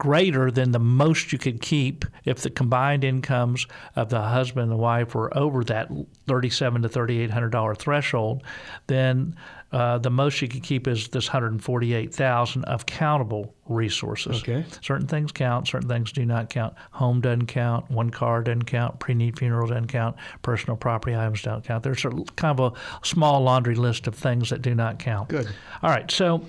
greater 0.03 0.51
than 0.51 0.73
the 0.73 0.81
most 0.81 1.33
you 1.33 1.39
could 1.39 1.61
keep 1.61 2.05
if 2.25 2.41
the 2.41 2.51
combined 2.51 3.05
incomes 3.05 3.69
of 3.95 4.09
the 4.09 4.21
husband 4.21 4.65
and 4.65 4.73
the 4.73 4.77
wife 4.77 5.15
were 5.15 5.31
over 5.39 5.63
that 5.63 5.89
thirty-seven 6.27 6.83
to 6.83 6.89
thirty-eight 6.89 7.31
hundred 7.31 7.51
dollar 7.51 7.73
threshold, 7.73 8.43
then 8.89 9.37
uh, 9.71 9.99
the 9.99 10.11
most 10.11 10.43
you 10.43 10.49
could 10.49 10.65
keep 10.65 10.89
is 10.89 11.07
this 11.11 11.29
hundred 11.29 11.53
and 11.53 11.63
forty-eight 11.63 12.13
thousand 12.13 12.65
of 12.65 12.85
countable 12.85 13.55
resources. 13.69 14.43
Okay. 14.43 14.65
Certain 14.81 15.07
things 15.07 15.31
count, 15.31 15.69
certain 15.69 15.89
things 15.89 16.11
do 16.11 16.27
not 16.27 16.51
count. 16.51 16.75
Home 16.91 17.21
doesn't 17.21 17.47
count. 17.47 17.89
One 17.89 18.11
car 18.11 18.43
doesn't 18.43 18.65
count. 18.65 18.99
Pre-need 18.99 19.39
funeral 19.39 19.69
doesn't 19.69 19.87
count. 19.87 20.17
Personal 20.43 20.77
property 20.77 21.15
items 21.15 21.43
don't 21.43 21.63
count. 21.65 21.85
There's 21.85 22.05
a 22.05 22.11
kind 22.35 22.59
of 22.59 22.73
a 22.73 23.07
small 23.07 23.41
laundry 23.41 23.77
list 23.77 24.09
of 24.09 24.17
things 24.17 24.51
that 24.51 24.63
do 24.63 24.75
not 24.75 24.99
count. 24.99 25.29
Good. 25.29 25.49
All 25.81 25.91
right, 25.91 26.11
so 26.11 26.45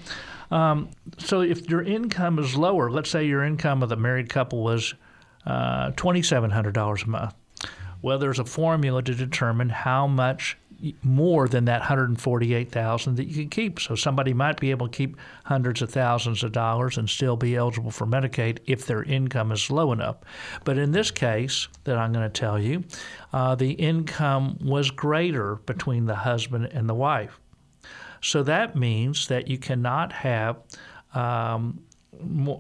um, 0.54 0.90
so 1.18 1.42
if 1.42 1.68
your 1.68 1.82
income 1.82 2.38
is 2.38 2.56
lower, 2.56 2.92
let's 2.92 3.10
say 3.10 3.26
your 3.26 3.44
income 3.44 3.82
of 3.82 3.90
the 3.90 3.96
married 3.96 4.30
couple 4.30 4.64
was 4.64 4.94
uh, 5.48 5.92
twenty 5.96 6.22
seven 6.22 6.52
hundred 6.52 6.76
dollars 6.76 7.04
a 7.04 7.08
month. 7.08 7.34
Well, 8.04 8.20
there's 8.20 8.38
a 8.38 8.46
formula 8.46 9.02
to 9.02 9.16
determine 9.16 9.70
how 9.70 10.08
much 10.08 10.58
more 11.02 11.48
than 11.48 11.66
that 11.66 11.80
148,000 11.80 13.16
that 13.16 13.26
you 13.26 13.34
can 13.34 13.50
keep. 13.50 13.80
So 13.80 13.96
somebody 13.96 14.34
might 14.34 14.60
be 14.60 14.72
able 14.72 14.90
to 14.90 14.96
keep 14.96 15.16
hundreds 15.46 15.82
of 15.82 15.90
thousands 15.90 16.44
of 16.44 16.52
dollars 16.52 16.98
and 16.98 17.10
still 17.10 17.38
be 17.38 17.56
eligible 17.56 17.92
for 17.92 18.06
Medicaid 18.06 18.60
if 18.68 18.86
their 18.86 19.02
income 19.04 19.54
is 19.54 19.72
low 19.72 19.94
enough. 19.94 20.18
But 20.66 20.78
in 20.78 20.92
this 20.92 21.10
case 21.10 21.70
that 21.86 21.98
I'm 21.98 22.12
going 22.12 22.30
to 22.30 22.42
tell 22.42 22.60
you, 22.60 22.84
uh, 23.32 23.56
the 23.56 23.72
income 23.72 24.58
was 24.62 24.92
greater 24.92 25.56
between 25.56 26.06
the 26.06 26.16
husband 26.16 26.66
and 26.66 26.90
the 26.90 26.94
wife. 26.94 27.40
So 28.24 28.42
that 28.44 28.76
means 28.76 29.28
that 29.28 29.48
you 29.48 29.58
cannot 29.58 30.14
have. 30.14 30.58
Um, 31.14 31.84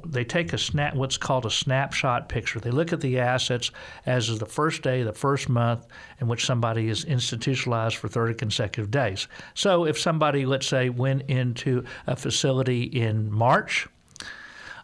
they 0.06 0.24
take 0.24 0.52
a 0.52 0.58
snap, 0.58 0.96
what's 0.96 1.18
called 1.18 1.46
a 1.46 1.50
snapshot 1.50 2.28
picture. 2.28 2.60
They 2.60 2.72
look 2.72 2.92
at 2.92 3.02
the 3.02 3.20
assets 3.20 3.72
as 4.06 4.30
of 4.30 4.40
the 4.40 4.46
first 4.46 4.82
day, 4.82 5.04
the 5.04 5.14
first 5.14 5.48
month 5.48 5.88
in 6.20 6.28
which 6.28 6.46
somebody 6.46 6.90
is 6.90 7.06
institutionalized 7.06 7.96
for 7.96 8.08
30 8.08 8.34
consecutive 8.34 8.92
days. 8.92 9.28
So 9.54 9.86
if 9.86 9.98
somebody, 9.98 10.46
let's 10.46 10.68
say, 10.68 10.90
went 10.90 11.24
into 11.30 11.86
a 12.08 12.16
facility 12.16 12.84
in 12.84 13.32
March, 13.32 13.88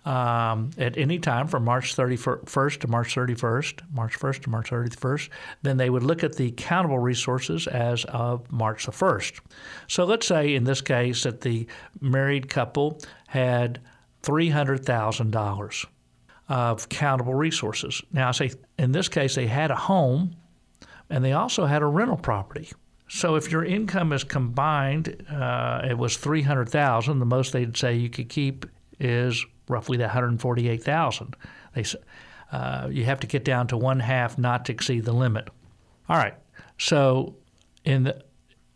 um, 0.05 0.71
at 0.77 0.97
any 0.97 1.19
time 1.19 1.47
from 1.47 1.65
March 1.65 1.95
31st 1.95 2.79
to 2.79 2.87
March 2.87 3.15
31st, 3.15 3.81
March 3.91 4.17
1st 4.17 4.43
to 4.43 4.49
March 4.49 4.69
31st, 4.69 5.29
then 5.61 5.77
they 5.77 5.89
would 5.89 6.03
look 6.03 6.23
at 6.23 6.35
the 6.35 6.51
countable 6.51 6.99
resources 6.99 7.67
as 7.67 8.05
of 8.05 8.51
March 8.51 8.85
the 8.85 8.91
1st. 8.91 9.39
So 9.87 10.05
let's 10.05 10.25
say 10.25 10.55
in 10.55 10.63
this 10.63 10.81
case 10.81 11.23
that 11.23 11.41
the 11.41 11.67
married 12.01 12.49
couple 12.49 12.99
had 13.27 13.79
$300,000 14.23 15.85
of 16.47 16.89
countable 16.89 17.35
resources. 17.35 18.01
Now, 18.11 18.29
I 18.29 18.31
say 18.31 18.51
in 18.77 18.91
this 18.91 19.07
case, 19.07 19.35
they 19.35 19.47
had 19.47 19.69
a 19.69 19.75
home 19.75 20.35
and 21.09 21.23
they 21.23 21.33
also 21.33 21.65
had 21.65 21.81
a 21.81 21.85
rental 21.85 22.17
property. 22.17 22.69
So 23.07 23.35
if 23.35 23.51
your 23.51 23.65
income 23.65 24.13
is 24.13 24.23
combined, 24.23 25.25
uh, 25.29 25.81
it 25.89 25.97
was 25.97 26.17
300,000. 26.17 27.19
The 27.19 27.25
most 27.25 27.53
they'd 27.53 27.75
say 27.75 27.95
you 27.95 28.09
could 28.09 28.29
keep 28.29 28.67
is 28.99 29.45
roughly 29.69 29.97
that 29.97 30.07
148,000. 30.07 31.35
They 31.73 31.85
uh, 32.51 32.89
you 32.91 33.05
have 33.05 33.19
to 33.19 33.27
get 33.27 33.45
down 33.45 33.67
to 33.67 33.77
one 33.77 33.99
half 33.99 34.37
not 34.37 34.65
to 34.65 34.73
exceed 34.73 35.05
the 35.05 35.13
limit. 35.13 35.49
All 36.09 36.17
right. 36.17 36.33
So 36.77 37.35
in 37.85 38.03
the 38.03 38.23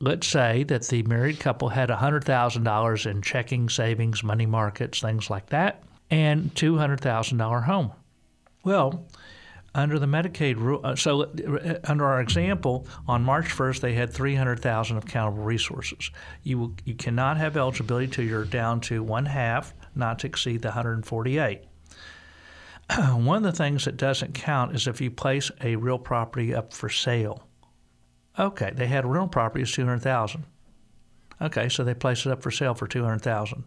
let's 0.03 0.27
say 0.27 0.63
that 0.63 0.85
the 0.87 1.01
married 1.03 1.39
couple 1.39 1.69
had 1.69 1.87
$100,000 1.87 3.05
in 3.09 3.21
checking, 3.21 3.69
savings, 3.69 4.21
money 4.21 4.45
markets, 4.45 4.99
things 4.99 5.29
like 5.29 5.47
that, 5.47 5.81
and 6.11 6.53
$200,000 6.55 7.63
home. 7.63 7.91
Well, 8.65 9.05
under 9.73 9.97
the 9.99 10.05
Medicaid 10.05 10.57
rule, 10.57 10.81
uh, 10.83 10.97
so 10.97 11.21
uh, 11.21 11.79
under 11.85 12.05
our 12.05 12.19
example, 12.19 12.85
on 13.07 13.23
March 13.23 13.45
1st, 13.45 13.79
they 13.79 13.93
had 13.93 14.11
300,000 14.11 14.97
of 14.97 15.05
countable 15.05 15.43
resources. 15.43 16.11
You, 16.43 16.75
you 16.83 16.95
cannot 16.95 17.37
have 17.37 17.55
eligibility 17.55 18.07
till 18.07 18.25
you're 18.25 18.45
down 18.45 18.81
to 18.81 19.01
one 19.01 19.25
half, 19.25 19.73
not 19.95 20.19
to 20.19 20.27
exceed 20.27 20.61
the 20.61 20.69
148. 20.69 21.61
One 22.97 23.37
of 23.37 23.43
the 23.43 23.51
things 23.51 23.85
that 23.85 23.97
doesn't 23.97 24.33
count 24.33 24.75
is 24.75 24.87
if 24.87 25.01
you 25.01 25.09
place 25.11 25.51
a 25.61 25.75
real 25.75 25.97
property 25.99 26.53
up 26.53 26.73
for 26.73 26.89
sale. 26.89 27.47
Okay, 28.37 28.71
they 28.73 28.87
had 28.87 29.05
a 29.05 29.07
real 29.07 29.27
property 29.27 29.63
is 29.63 29.71
200,000. 29.71 30.43
Okay, 31.41 31.69
so 31.69 31.83
they 31.83 31.93
placed 31.93 32.25
it 32.25 32.31
up 32.31 32.41
for 32.41 32.51
sale 32.51 32.73
for 32.73 32.87
200,000. 32.87 33.63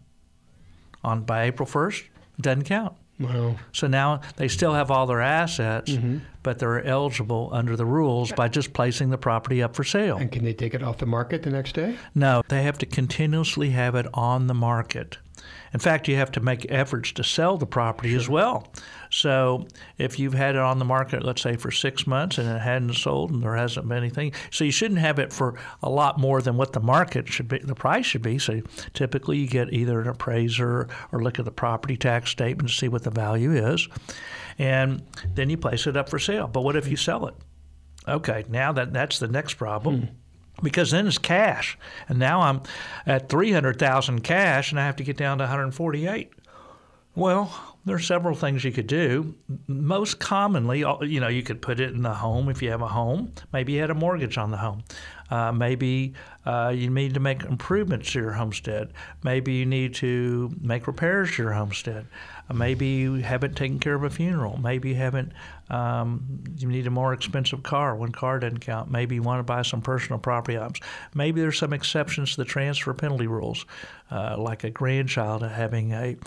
On 1.03 1.21
by 1.21 1.43
April 1.43 1.67
1st, 1.67 2.03
doesn't 2.41 2.63
count. 2.63 2.93
Wow. 3.19 3.55
So 3.71 3.87
now 3.87 4.21
they 4.35 4.47
still 4.47 4.73
have 4.73 4.91
all 4.91 5.07
their 5.07 5.21
assets, 5.21 5.91
Mm-hmm. 5.91 6.17
But 6.47 6.59
they're 6.59 6.81
eligible 6.85 7.49
under 7.51 7.75
the 7.75 7.85
rules 7.85 8.31
by 8.31 8.47
just 8.47 8.71
placing 8.71 9.09
the 9.09 9.17
property 9.17 9.61
up 9.61 9.75
for 9.75 9.83
sale. 9.83 10.15
And 10.15 10.31
can 10.31 10.45
they 10.45 10.53
take 10.53 10.73
it 10.73 10.81
off 10.81 10.97
the 10.97 11.05
market 11.05 11.43
the 11.43 11.49
next 11.49 11.75
day? 11.75 11.97
No, 12.15 12.41
they 12.47 12.63
have 12.63 12.77
to 12.77 12.85
continuously 12.85 13.71
have 13.71 13.95
it 13.95 14.05
on 14.13 14.47
the 14.47 14.53
market. 14.53 15.17
In 15.73 15.81
fact, 15.81 16.07
you 16.07 16.15
have 16.15 16.31
to 16.31 16.39
make 16.39 16.65
efforts 16.69 17.11
to 17.11 17.23
sell 17.25 17.57
the 17.57 17.65
property 17.65 18.15
as 18.15 18.29
well. 18.29 18.71
So 19.09 19.67
if 19.97 20.19
you've 20.19 20.35
had 20.35 20.55
it 20.55 20.61
on 20.61 20.79
the 20.79 20.85
market, 20.85 21.21
let's 21.21 21.41
say 21.41 21.57
for 21.57 21.69
six 21.69 22.07
months 22.07 22.37
and 22.37 22.47
it 22.47 22.61
hadn't 22.61 22.93
sold 22.93 23.31
and 23.31 23.43
there 23.43 23.57
hasn't 23.57 23.85
been 23.89 23.97
anything, 23.97 24.31
so 24.49 24.63
you 24.63 24.71
shouldn't 24.71 25.01
have 25.01 25.19
it 25.19 25.33
for 25.33 25.55
a 25.83 25.89
lot 25.89 26.17
more 26.17 26.41
than 26.41 26.55
what 26.55 26.71
the 26.71 26.79
market 26.79 27.27
should 27.27 27.49
be, 27.49 27.59
the 27.59 27.75
price 27.75 28.05
should 28.05 28.21
be. 28.21 28.39
So 28.39 28.61
typically 28.93 29.39
you 29.39 29.47
get 29.47 29.73
either 29.73 29.99
an 29.99 30.07
appraiser 30.07 30.87
or 31.11 31.21
look 31.21 31.39
at 31.39 31.45
the 31.45 31.51
property 31.51 31.97
tax 31.97 32.31
statement 32.31 32.69
to 32.69 32.73
see 32.75 32.87
what 32.87 33.03
the 33.03 33.11
value 33.11 33.51
is, 33.51 33.89
and 34.57 35.03
then 35.35 35.49
you 35.49 35.57
place 35.57 35.87
it 35.87 35.97
up 35.97 36.09
for 36.09 36.19
sale. 36.19 36.47
But 36.47 36.61
what 36.61 36.75
if 36.75 36.87
you 36.87 36.97
sell 36.97 37.27
it? 37.27 37.35
Okay, 38.07 38.45
now 38.49 38.71
that 38.71 38.93
that's 38.93 39.19
the 39.19 39.27
next 39.27 39.55
problem. 39.55 40.09
Because 40.63 40.89
then 40.89 41.05
it's 41.05 41.19
cash, 41.19 41.77
and 42.09 42.17
now 42.17 42.41
I'm 42.41 42.63
at 43.05 43.29
three 43.29 43.51
hundred 43.51 43.77
thousand 43.77 44.21
cash, 44.21 44.71
and 44.71 44.79
I 44.79 44.87
have 44.87 44.95
to 44.95 45.03
get 45.03 45.15
down 45.15 45.37
to 45.37 45.43
one 45.43 45.49
hundred 45.51 45.71
forty-eight. 45.71 46.33
Well, 47.13 47.77
there 47.85 47.95
are 47.95 47.99
several 47.99 48.35
things 48.35 48.63
you 48.63 48.71
could 48.71 48.87
do. 48.87 49.35
Most 49.67 50.19
commonly, 50.19 50.83
uh, 50.83 51.01
you 51.01 51.19
know, 51.19 51.27
you 51.27 51.43
could 51.43 51.61
put 51.61 51.79
it 51.79 51.91
in 51.93 52.01
the 52.01 52.13
home 52.13 52.49
if 52.49 52.63
you 52.63 52.71
have 52.71 52.81
a 52.81 52.87
home. 52.87 53.33
Maybe 53.53 53.73
you 53.73 53.81
had 53.81 53.91
a 53.91 53.95
mortgage 53.95 54.37
on 54.39 54.49
the 54.49 54.57
home. 54.57 54.83
Uh, 55.29 55.51
maybe 55.51 56.13
uh, 56.45 56.73
you 56.75 56.89
need 56.89 57.13
to 57.13 57.19
make 57.19 57.43
improvements 57.43 58.11
to 58.13 58.19
your 58.19 58.31
homestead. 58.31 58.93
Maybe 59.23 59.53
you 59.53 59.65
need 59.65 59.93
to 59.95 60.51
make 60.59 60.87
repairs 60.87 61.35
to 61.35 61.43
your 61.43 61.53
homestead. 61.53 62.07
Maybe 62.53 62.87
you 62.87 63.15
haven't 63.15 63.55
taken 63.55 63.79
care 63.79 63.95
of 63.95 64.03
a 64.03 64.09
funeral. 64.09 64.57
Maybe 64.57 64.89
you 64.89 64.95
haven't. 64.95 65.33
Um, 65.69 66.43
you 66.57 66.67
need 66.69 66.87
a 66.87 66.91
more 66.91 67.13
expensive 67.13 67.63
car. 67.63 67.95
One 67.95 68.11
car 68.11 68.39
doesn't 68.39 68.59
count. 68.59 68.89
Maybe 68.89 69.15
you 69.15 69.21
want 69.21 69.39
to 69.39 69.43
buy 69.43 69.63
some 69.63 69.81
personal 69.81 70.19
property 70.19 70.57
items. 70.57 70.79
Maybe 71.13 71.41
there's 71.41 71.57
some 71.57 71.73
exceptions 71.73 72.31
to 72.31 72.37
the 72.37 72.45
transfer 72.45 72.93
penalty 72.93 73.27
rules, 73.27 73.65
uh, 74.11 74.37
like 74.37 74.63
a 74.63 74.69
grandchild 74.69 75.43
having 75.43 75.91
a 75.91 76.17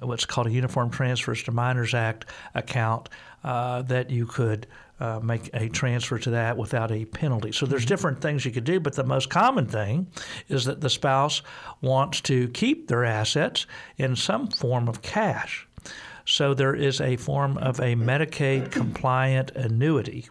what's 0.00 0.26
called 0.26 0.46
a 0.46 0.50
Uniform 0.50 0.90
Transfers 0.90 1.42
to 1.44 1.52
Minors 1.52 1.94
Act 1.94 2.26
account 2.54 3.08
uh, 3.44 3.82
that 3.82 4.10
you 4.10 4.26
could 4.26 4.66
uh, 5.00 5.18
make 5.20 5.50
a 5.54 5.68
transfer 5.68 6.18
to 6.18 6.30
that 6.30 6.56
without 6.56 6.92
a 6.92 7.04
penalty. 7.06 7.52
So 7.52 7.66
there's 7.66 7.86
different 7.86 8.20
things 8.20 8.44
you 8.44 8.50
could 8.50 8.64
do, 8.64 8.78
but 8.78 8.94
the 8.94 9.04
most 9.04 9.30
common 9.30 9.66
thing 9.66 10.06
is 10.48 10.66
that 10.66 10.80
the 10.80 10.90
spouse 10.90 11.42
wants 11.80 12.20
to 12.22 12.48
keep 12.48 12.88
their 12.88 13.04
assets 13.04 13.66
in 13.96 14.14
some 14.14 14.48
form 14.48 14.88
of 14.88 15.02
cash. 15.02 15.66
So 16.26 16.54
there 16.54 16.74
is 16.74 17.00
a 17.00 17.16
form 17.16 17.56
of 17.58 17.80
a 17.80 17.96
Medicaid 17.96 18.70
compliant 18.70 19.52
annuity. 19.52 20.28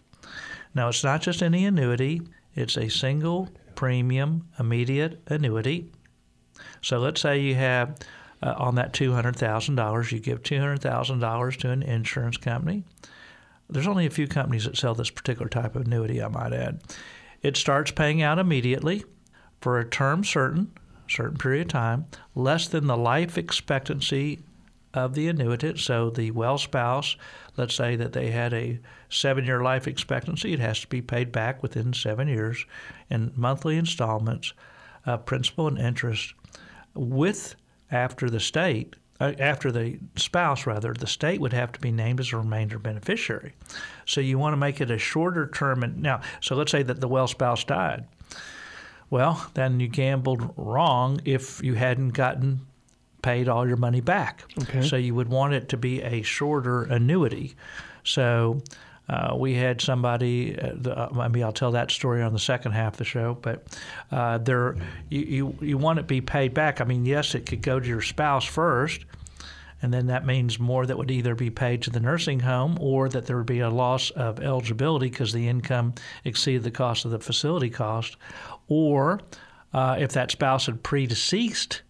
Now 0.74 0.88
it's 0.88 1.04
not 1.04 1.20
just 1.20 1.42
any 1.42 1.66
annuity; 1.66 2.22
it's 2.54 2.76
a 2.76 2.88
single 2.88 3.48
premium 3.74 4.48
immediate 4.58 5.20
annuity. 5.26 5.90
So 6.80 6.98
let's 6.98 7.20
say 7.20 7.40
you 7.40 7.56
have 7.56 7.98
uh, 8.42 8.54
on 8.56 8.76
that 8.76 8.92
$200,000, 8.92 10.12
you 10.12 10.18
give 10.18 10.42
$200,000 10.42 11.56
to 11.56 11.70
an 11.70 11.82
insurance 11.82 12.36
company. 12.36 12.84
There's 13.70 13.86
only 13.86 14.06
a 14.06 14.10
few 14.10 14.26
companies 14.26 14.64
that 14.64 14.76
sell 14.76 14.94
this 14.94 15.10
particular 15.10 15.48
type 15.48 15.76
of 15.76 15.86
annuity, 15.86 16.22
I 16.22 16.28
might 16.28 16.52
add. 16.52 16.82
It 17.42 17.56
starts 17.56 17.90
paying 17.90 18.20
out 18.20 18.38
immediately 18.38 19.04
for 19.60 19.78
a 19.78 19.88
term 19.88 20.24
certain, 20.24 20.72
certain 21.08 21.38
period 21.38 21.68
of 21.68 21.72
time, 21.72 22.06
less 22.34 22.68
than 22.68 22.86
the 22.86 22.96
life 22.96 23.38
expectancy 23.38 24.40
of 24.92 25.14
the 25.14 25.28
annuitant. 25.28 25.78
So 25.78 26.10
the 26.10 26.30
well 26.32 26.58
spouse, 26.58 27.16
let's 27.56 27.74
say 27.74 27.96
that 27.96 28.12
they 28.12 28.30
had 28.30 28.52
a 28.52 28.80
seven 29.08 29.44
year 29.44 29.62
life 29.62 29.86
expectancy, 29.86 30.52
it 30.52 30.60
has 30.60 30.80
to 30.80 30.88
be 30.88 31.00
paid 31.00 31.32
back 31.32 31.62
within 31.62 31.92
seven 31.92 32.28
years 32.28 32.64
in 33.08 33.32
monthly 33.36 33.76
installments, 33.76 34.52
uh, 35.06 35.16
principal 35.16 35.68
and 35.68 35.78
interest, 35.78 36.34
with 36.94 37.54
after 37.90 38.28
the 38.28 38.40
state, 38.40 38.96
Uh, 39.20 39.34
after 39.38 39.70
the 39.70 39.98
spouse 40.16 40.66
rather, 40.66 40.94
the 40.94 41.06
state 41.06 41.40
would 41.40 41.52
have 41.52 41.70
to 41.72 41.80
be 41.80 41.92
named 41.92 42.18
as 42.20 42.32
a 42.32 42.38
remainder 42.38 42.78
beneficiary. 42.78 43.52
So 44.06 44.20
you 44.20 44.38
want 44.38 44.54
to 44.54 44.56
make 44.56 44.80
it 44.80 44.90
a 44.90 44.98
shorter 44.98 45.46
term. 45.46 45.82
And 45.82 46.00
now, 46.00 46.22
so 46.40 46.56
let's 46.56 46.72
say 46.72 46.82
that 46.82 47.00
the 47.00 47.08
well 47.08 47.28
spouse 47.28 47.62
died. 47.62 48.06
Well, 49.10 49.50
then 49.54 49.80
you 49.80 49.88
gambled 49.88 50.54
wrong 50.56 51.20
if 51.24 51.62
you 51.62 51.74
hadn't 51.74 52.10
gotten 52.10 52.60
paid 53.22 53.48
all 53.48 53.66
your 53.68 53.76
money 53.76 54.00
back. 54.00 54.44
Okay. 54.62 54.82
So 54.82 54.96
you 54.96 55.14
would 55.14 55.28
want 55.28 55.52
it 55.52 55.68
to 55.70 55.76
be 55.76 56.00
a 56.00 56.22
shorter 56.22 56.84
annuity. 56.84 57.54
So 58.04 58.62
uh, 59.10 59.34
we 59.36 59.54
had 59.54 59.80
somebody. 59.80 60.56
Uh, 60.56 60.70
the, 60.76 60.96
uh, 60.96 61.08
maybe 61.12 61.42
I'll 61.42 61.52
tell 61.52 61.72
that 61.72 61.90
story 61.90 62.22
on 62.22 62.32
the 62.32 62.38
second 62.38 62.72
half 62.72 62.94
of 62.94 62.98
the 62.98 63.04
show. 63.04 63.36
But 63.42 63.66
uh, 64.12 64.38
there, 64.38 64.76
you, 65.08 65.20
you 65.20 65.58
you 65.60 65.78
want 65.78 65.98
it 65.98 66.02
to 66.02 66.06
be 66.06 66.20
paid 66.20 66.54
back. 66.54 66.80
I 66.80 66.84
mean, 66.84 67.04
yes, 67.04 67.34
it 67.34 67.44
could 67.44 67.60
go 67.60 67.80
to 67.80 67.88
your 67.88 68.02
spouse 68.02 68.44
first, 68.44 69.04
and 69.82 69.92
then 69.92 70.06
that 70.06 70.24
means 70.24 70.60
more 70.60 70.86
that 70.86 70.96
would 70.96 71.10
either 71.10 71.34
be 71.34 71.50
paid 71.50 71.82
to 71.82 71.90
the 71.90 71.98
nursing 71.98 72.38
home 72.38 72.78
or 72.80 73.08
that 73.08 73.26
there 73.26 73.36
would 73.36 73.46
be 73.46 73.58
a 73.58 73.68
loss 73.68 74.10
of 74.10 74.38
eligibility 74.38 75.10
because 75.10 75.32
the 75.32 75.48
income 75.48 75.94
exceeded 76.24 76.62
the 76.62 76.70
cost 76.70 77.04
of 77.04 77.10
the 77.10 77.18
facility 77.18 77.68
cost, 77.68 78.16
or 78.68 79.20
uh, 79.72 79.96
if 79.98 80.12
that 80.12 80.30
spouse 80.30 80.66
had 80.66 80.84
predeceased, 80.84 81.80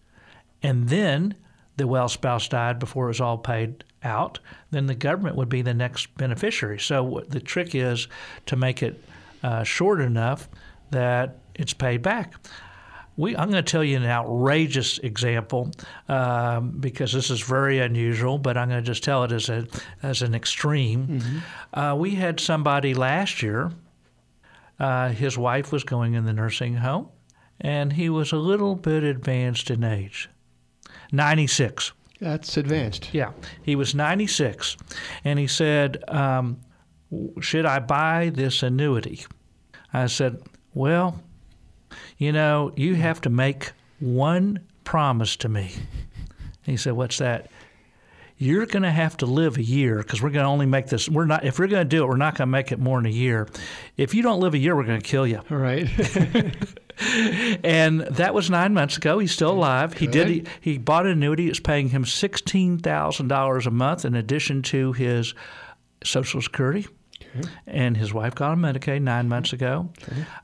and 0.63 0.89
then 0.89 1.35
the 1.77 1.85
well 1.85 2.09
spouse 2.09 2.47
died 2.47 2.79
before 2.79 3.05
it 3.05 3.09
was 3.09 3.21
all 3.21 3.37
paid 3.37 3.83
out, 4.03 4.39
then 4.71 4.87
the 4.87 4.95
government 4.95 5.35
would 5.35 5.49
be 5.49 5.61
the 5.61 5.73
next 5.73 6.15
beneficiary. 6.17 6.79
So 6.79 7.23
the 7.27 7.39
trick 7.39 7.75
is 7.75 8.07
to 8.47 8.55
make 8.55 8.81
it 8.81 9.03
uh, 9.43 9.63
short 9.63 10.01
enough 10.01 10.49
that 10.91 11.37
it's 11.55 11.73
paid 11.73 12.01
back. 12.01 12.33
We, 13.17 13.35
I'm 13.35 13.51
going 13.51 13.63
to 13.63 13.71
tell 13.71 13.83
you 13.83 13.97
an 13.97 14.05
outrageous 14.05 14.97
example 14.99 15.71
um, 16.07 16.71
because 16.79 17.11
this 17.11 17.29
is 17.29 17.41
very 17.41 17.79
unusual, 17.79 18.37
but 18.37 18.57
I'm 18.57 18.69
going 18.69 18.81
to 18.81 18.85
just 18.85 19.03
tell 19.03 19.23
it 19.25 19.31
as 19.31 19.49
a 19.49 19.67
as 20.01 20.21
an 20.21 20.33
extreme. 20.33 21.41
Uh, 21.73 21.95
we 21.97 22.15
had 22.15 22.39
somebody 22.39 22.93
last 22.93 23.43
year. 23.43 23.71
Uh, 24.79 25.09
his 25.09 25.37
wife 25.37 25.71
was 25.71 25.83
going 25.83 26.13
in 26.15 26.25
the 26.25 26.33
nursing 26.33 26.75
home, 26.77 27.09
and 27.59 27.93
he 27.93 28.09
was 28.09 28.31
a 28.31 28.37
little 28.37 28.75
bit 28.75 29.03
advanced 29.03 29.69
in 29.69 29.83
age, 29.83 30.27
96. 31.11 31.91
That's 32.21 32.55
advanced. 32.55 33.13
Yeah, 33.13 33.31
he 33.63 33.75
was 33.75 33.95
96, 33.95 34.77
and 35.25 35.39
he 35.39 35.47
said, 35.47 36.03
um, 36.07 36.59
"Should 37.41 37.65
I 37.65 37.79
buy 37.79 38.31
this 38.33 38.61
annuity?" 38.61 39.25
I 39.91 40.05
said, 40.05 40.41
"Well, 40.75 41.19
you 42.19 42.31
know, 42.31 42.73
you 42.75 42.93
have 42.93 43.21
to 43.21 43.31
make 43.31 43.71
one 43.99 44.59
promise 44.83 45.35
to 45.37 45.49
me." 45.49 45.71
He 46.63 46.77
said, 46.77 46.93
"What's 46.93 47.17
that?" 47.17 47.49
You're 48.37 48.65
going 48.65 48.83
to 48.83 48.91
have 48.91 49.17
to 49.17 49.27
live 49.27 49.57
a 49.57 49.63
year 49.63 49.97
because 49.97 50.21
we're 50.21 50.31
going 50.31 50.43
to 50.43 50.49
only 50.49 50.65
make 50.65 50.87
this. 50.87 51.09
We're 51.09 51.25
not. 51.25 51.43
If 51.43 51.59
we're 51.59 51.67
going 51.67 51.87
to 51.87 51.89
do 51.89 52.03
it, 52.03 52.07
we're 52.07 52.17
not 52.17 52.35
going 52.35 52.47
to 52.47 52.51
make 52.51 52.71
it 52.71 52.79
more 52.79 52.99
than 52.99 53.05
a 53.05 53.13
year. 53.13 53.47
If 53.97 54.15
you 54.15 54.23
don't 54.23 54.39
live 54.39 54.53
a 54.53 54.57
year, 54.57 54.75
we're 54.75 54.83
going 54.83 55.01
to 55.01 55.07
kill 55.07 55.27
you. 55.27 55.41
All 55.49 55.57
right. 55.57 55.87
And 57.63 58.01
that 58.01 58.33
was 58.33 58.49
nine 58.49 58.73
months 58.73 58.97
ago. 58.97 59.19
He's 59.19 59.31
still 59.31 59.51
alive. 59.51 59.93
He 59.97 60.07
did. 60.07 60.27
He, 60.27 60.43
he 60.59 60.77
bought 60.77 61.05
an 61.05 61.13
annuity. 61.13 61.47
It's 61.49 61.59
paying 61.59 61.89
him 61.89 62.05
sixteen 62.05 62.77
thousand 62.77 63.27
dollars 63.27 63.65
a 63.67 63.71
month 63.71 64.05
in 64.05 64.15
addition 64.15 64.61
to 64.63 64.93
his 64.93 65.33
Social 66.03 66.41
Security. 66.41 66.87
And 67.65 67.95
his 67.95 68.13
wife 68.13 68.35
got 68.35 68.51
on 68.51 68.59
Medicaid 68.59 69.01
nine 69.03 69.29
months 69.29 69.53
ago, 69.53 69.89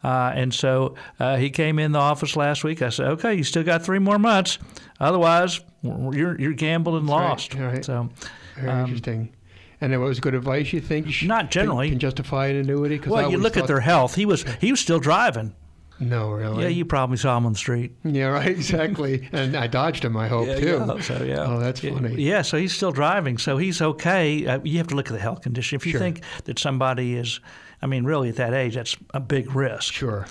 uh, 0.05 0.31
and 0.33 0.53
so 0.53 0.95
uh, 1.19 1.35
he 1.35 1.49
came 1.49 1.79
in 1.79 1.91
the 1.91 1.99
office 1.99 2.37
last 2.37 2.63
week. 2.63 2.81
I 2.81 2.87
said, 2.89 3.07
"Okay, 3.07 3.33
you 3.33 3.43
still 3.43 3.63
got 3.63 3.83
three 3.83 3.99
more 3.99 4.17
months. 4.17 4.57
Otherwise, 4.97 5.59
you're 5.83 6.39
you're 6.39 6.53
gambled 6.53 6.95
and 6.95 7.09
right, 7.09 7.13
lost." 7.29 7.55
all 7.57 7.63
right. 7.63 7.83
So, 7.83 8.09
Very 8.55 8.69
Um, 8.69 8.79
interesting. 8.85 9.33
And 9.81 9.93
it 9.93 9.97
was 9.97 10.19
good 10.21 10.33
advice, 10.33 10.71
you 10.71 10.79
think? 10.79 11.21
You 11.21 11.27
Not 11.27 11.51
generally. 11.51 11.87
Can, 11.87 11.95
can 11.95 11.99
justify 11.99 12.47
an 12.47 12.55
annuity? 12.55 12.99
well, 13.05 13.29
you 13.29 13.37
look 13.37 13.57
at 13.57 13.67
their 13.67 13.81
health. 13.81 14.15
He 14.15 14.25
was 14.25 14.45
he 14.61 14.71
was 14.71 14.79
still 14.79 14.99
driving. 14.99 15.53
No, 15.99 16.31
really. 16.31 16.63
Yeah, 16.63 16.69
you 16.69 16.85
probably 16.85 17.17
saw 17.17 17.37
him 17.37 17.45
on 17.45 17.53
the 17.53 17.57
street. 17.57 17.91
Yeah, 18.03 18.25
right. 18.27 18.47
Exactly. 18.47 19.27
and 19.33 19.55
I 19.55 19.67
dodged 19.67 20.05
him. 20.05 20.15
I 20.15 20.27
hope 20.27 20.45
too. 20.57 20.65
Yeah, 20.87 20.99
so 21.01 21.23
yeah. 21.23 21.45
Oh, 21.47 21.59
that's 21.59 21.79
funny. 21.79 22.21
Yeah, 22.21 22.41
so 22.43 22.57
he's 22.57 22.73
still 22.73 22.91
driving, 22.91 23.37
so 23.37 23.57
he's 23.57 23.81
okay. 23.81 24.45
Uh, 24.45 24.59
you 24.63 24.77
have 24.77 24.87
to 24.87 24.95
look 24.95 25.07
at 25.07 25.13
the 25.13 25.19
health 25.19 25.41
condition. 25.41 25.75
If 25.75 25.85
you 25.85 25.93
Sure. 25.93 25.99
think 26.01 26.21
that 26.45 26.59
somebody 26.59 27.15
is, 27.15 27.39
I 27.81 27.87
mean, 27.87 28.03
really 28.03 28.29
at 28.29 28.35
that 28.35 28.53
age, 28.53 28.75
that's 28.75 28.95
a 29.13 29.19
big 29.19 29.55
risk. 29.55 29.93
Sure. 29.93 30.27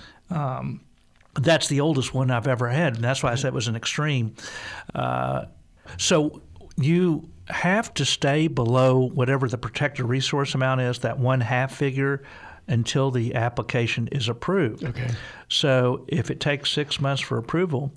That's 1.39 1.69
the 1.69 1.81
oldest 1.81 2.15
one 2.15 2.31
I've 2.31 2.47
ever 2.47 2.69
had, 2.69 2.95
and 2.95 3.05
that's 3.05 3.23
why 3.23 3.33
I 3.33 3.35
said 3.35 3.49
it 3.49 3.55
was 3.55 3.69
an 3.69 3.77
extreme. 3.77 4.35
Uh, 4.95 5.45
so 5.99 6.41
you 6.79 7.29
have 7.49 7.93
to 7.95 8.05
stay 8.07 8.49
below 8.49 9.09
whatever 9.09 9.47
the 9.47 9.59
protected 9.59 10.07
resource 10.07 10.55
amount 10.55 10.81
is, 10.81 11.01
that 11.01 11.19
one 11.19 11.43
half 11.43 11.75
figure, 11.75 12.23
until 12.69 13.11
the 13.11 13.35
application 13.35 14.09
is 14.09 14.29
approved. 14.29 14.85
Okay. 14.85 15.09
So 15.49 16.05
if 16.09 16.31
it 16.31 16.41
takes 16.41 16.71
six 16.71 17.01
months 17.01 17.23
for 17.23 17.39
approval 17.39 17.93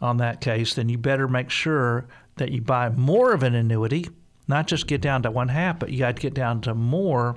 on 0.00 0.16
that 0.18 0.40
case, 0.40 0.74
then 0.74 0.88
you 0.88 0.98
better 0.98 1.28
make 1.28 1.50
sure 1.50 2.06
that 2.36 2.50
you 2.50 2.60
buy 2.60 2.88
more 2.88 3.32
of 3.32 3.42
an 3.42 3.54
annuity, 3.54 4.08
not 4.48 4.66
just 4.66 4.86
get 4.86 5.00
down 5.00 5.22
to 5.22 5.30
one 5.30 5.48
half, 5.48 5.78
but 5.78 5.90
you 5.90 5.98
got 5.98 6.16
to 6.16 6.22
get 6.22 6.34
down 6.34 6.60
to 6.62 6.74
more, 6.74 7.36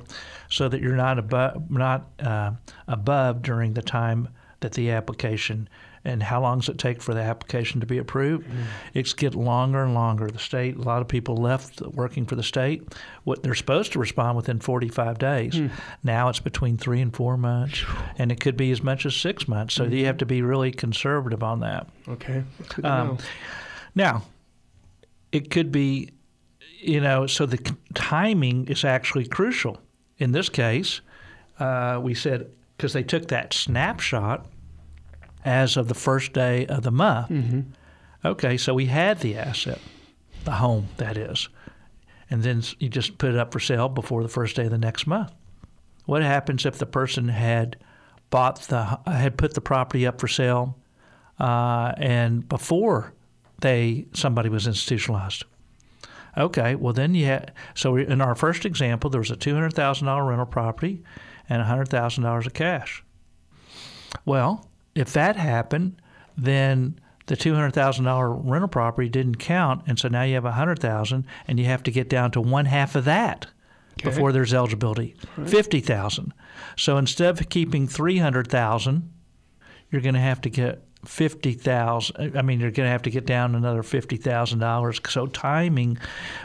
so 0.50 0.68
that 0.70 0.82
you're 0.82 0.96
not 0.96 1.20
above 1.20 1.70
not 1.70 2.10
uh, 2.20 2.52
above 2.88 3.42
during 3.42 3.74
the 3.74 3.82
time 3.82 4.30
that 4.62 4.74
the 4.74 4.92
application. 4.92 5.68
And 6.06 6.22
how 6.22 6.42
long 6.42 6.60
does 6.60 6.68
it 6.68 6.78
take 6.78 7.02
for 7.02 7.14
the 7.14 7.22
application 7.22 7.80
to 7.80 7.86
be 7.86 7.98
approved? 7.98 8.46
It's 8.94 9.14
getting 9.14 9.46
longer 9.46 9.84
and 9.86 9.94
longer. 9.94 10.28
The 10.30 10.38
state, 10.38 10.76
a 10.76 10.82
lot 10.82 11.02
of 11.02 11.08
people 11.08 11.38
left 11.38 11.82
working 11.82 12.26
for 12.26 12.36
the 12.36 12.44
state. 12.44 12.84
What 13.24 13.42
they're 13.42 13.56
supposed 13.56 13.94
to 13.94 14.00
respond 14.00 14.36
within 14.36 14.60
45 14.60 15.18
days. 15.18 15.62
Now 16.04 16.28
it's 16.28 16.40
between 16.42 16.78
three 16.78 17.00
and 17.00 17.16
four 17.16 17.38
months, 17.38 17.86
and 18.18 18.34
it 18.34 18.42
could 18.42 18.58
be 18.58 18.72
as 18.72 18.84
much 18.84 19.06
as 19.06 19.16
six 19.16 19.48
months. 19.48 19.76
So 19.76 19.86
you 19.86 20.06
have 20.08 20.18
to 20.18 20.26
be 20.26 20.42
really 20.42 20.72
conservative 20.72 21.42
on 21.42 21.62
that. 21.62 21.88
Okay. 22.10 22.44
That's 22.60 22.74
good 22.76 22.82
to 22.82 22.92
Um. 22.92 23.18
Now, 23.96 24.24
it 25.32 25.50
could 25.52 25.72
be, 25.72 26.10
you 26.82 27.00
know, 27.00 27.28
so 27.28 27.46
the 27.46 27.58
c- 27.58 27.76
timing 27.94 28.68
is 28.68 28.84
actually 28.84 29.26
crucial. 29.26 29.80
In 30.18 30.32
this 30.34 30.50
case, 30.50 31.00
uh, 31.60 32.00
we 32.04 32.14
said 32.14 32.50
because 32.76 32.92
they 32.94 33.04
took 33.04 33.30
that 33.30 33.54
snapshot 33.54 34.46
as 35.46 35.78
of 35.78 35.88
the 35.88 35.94
first 35.94 36.34
day 36.34 36.66
of 36.68 36.84
the 36.84 36.92
month. 36.92 37.32
Okay, 38.26 38.58
so 38.58 38.74
we 38.74 38.86
had 38.86 39.20
the 39.20 39.36
asset, 39.38 39.80
the 40.46 40.52
home, 40.52 40.88
that 40.98 41.18
is. 41.18 41.50
And 42.30 42.42
then 42.42 42.64
you 42.80 42.90
just 42.90 43.18
put 43.18 43.30
it 43.32 43.38
up 43.38 43.52
for 43.52 43.60
sale 43.60 43.90
before 43.90 44.24
the 44.24 44.30
first 44.30 44.56
day 44.56 44.64
of 44.66 44.72
the 44.72 44.78
next 44.78 45.06
month. 45.06 45.32
What 46.06 46.22
happens 46.22 46.66
if 46.66 46.78
the 46.78 46.86
person 46.86 47.28
had 47.28 47.78
bought 48.30 48.62
the 48.64 49.00
had 49.06 49.38
put 49.38 49.54
the 49.54 49.62
property 49.62 50.08
up 50.08 50.20
for 50.20 50.28
sale 50.28 50.78
uh, 51.40 51.94
and 51.98 52.48
before 52.50 53.14
they 53.62 54.06
somebody 54.14 54.50
was 54.50 54.68
institutionalized? 54.68 55.44
Okay, 56.38 56.76
well 56.76 56.94
then 56.94 57.14
you 57.14 57.26
had 57.26 57.54
so 57.76 57.96
in 57.96 58.20
our 58.22 58.36
first 58.36 58.66
example 58.66 59.10
there 59.10 59.22
was 59.22 59.32
a 59.32 59.36
two 59.36 59.54
hundred 59.54 59.74
thousand 59.74 60.08
dollar 60.08 60.26
rental 60.26 60.46
property 60.48 61.04
and 61.48 61.62
hundred 61.62 61.90
thousand 61.90 62.24
dollars 62.24 62.48
of 62.48 62.54
cash. 62.54 63.04
Well, 64.26 64.68
if 64.96 65.14
that 65.14 65.36
happened, 65.36 66.02
then 66.38 67.00
the 67.28 67.36
two 67.36 67.54
hundred 67.54 67.72
thousand 67.72 68.06
dollar 68.06 68.32
rental 68.32 68.68
property 68.68 69.10
didn't 69.10 69.38
count, 69.38 69.84
and 69.88 69.98
so 69.98 70.08
now 70.10 70.24
you 70.24 70.34
have 70.36 70.46
a 70.46 70.52
hundred 70.52 70.80
thousand, 70.80 71.26
and 71.48 71.60
you 71.60 71.66
have 71.66 71.84
to 71.84 71.92
get 71.92 72.10
down 72.10 72.32
to 72.32 72.42
one 72.42 72.66
half 72.66 72.96
of 72.96 73.06
that 73.06 73.48
Okay. 74.00 74.10
before 74.10 74.32
there's 74.32 74.54
eligibility. 74.54 75.16
Fifty 75.46 75.80
thousand. 75.80 76.34
So 76.76 76.98
instead 76.98 77.40
of 77.40 77.50
keeping 77.50 77.88
three 77.88 78.18
hundred 78.18 78.48
thousand, 78.50 79.12
you're 79.92 80.02
going 80.02 80.16
to 80.16 80.20
have 80.20 80.42
to 80.42 80.50
get 80.50 80.84
fifty 81.06 81.54
thousand. 81.54 82.36
I 82.36 82.42
mean, 82.42 82.60
you're 82.60 82.72
going 82.72 82.88
to 82.88 82.92
have 82.92 83.04
to 83.04 83.12
get 83.12 83.26
down 83.28 83.54
another 83.56 83.84
fifty 83.84 84.18
thousand 84.18 84.60
dollars. 84.60 85.00
So 85.08 85.28
timing 85.28 86.00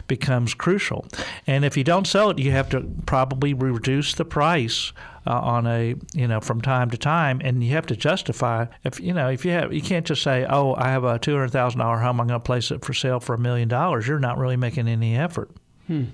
becomes 0.07 0.53
crucial. 0.53 1.07
And 1.47 1.65
if 1.65 1.75
you 1.75 1.83
don't 1.83 2.05
sell 2.05 2.29
it, 2.29 2.37
you 2.39 2.51
have 2.51 2.69
to 2.69 2.81
probably 3.05 3.53
reduce 3.53 4.13
the 4.13 4.25
price 4.25 4.93
uh, 5.29 5.39
on 5.39 5.67
a 5.67 5.93
you 6.13 6.27
know 6.27 6.41
from 6.41 6.59
time 6.59 6.89
to 6.89 6.97
time, 6.97 7.39
and 7.43 7.63
you 7.63 7.71
have 7.73 7.85
to 7.85 7.95
justify 7.95 8.65
if 8.83 8.99
you 8.99 9.13
know 9.13 9.29
if 9.29 9.45
you 9.45 9.51
have 9.51 9.71
you 9.71 9.81
can't 9.81 10.05
just 10.05 10.23
say, 10.23 10.45
oh, 10.49 10.73
I 10.73 10.89
have 10.89 11.03
a 11.03 11.19
two 11.19 11.33
hundred 11.33 11.51
thousand 11.51 11.79
dollar 11.79 11.99
home, 11.99 12.19
I'm 12.19 12.27
going 12.27 12.39
to 12.39 12.43
place 12.43 12.71
it 12.71 12.83
for 12.83 12.93
sale 12.93 13.19
for 13.19 13.35
a 13.35 13.37
million 13.37 13.67
dollars. 13.67 14.07
You're 14.07 14.19
not 14.19 14.39
really 14.39 14.57
making 14.57 14.87
any 14.87 15.15
effort. 15.15 15.51
Hmm. 15.85 16.05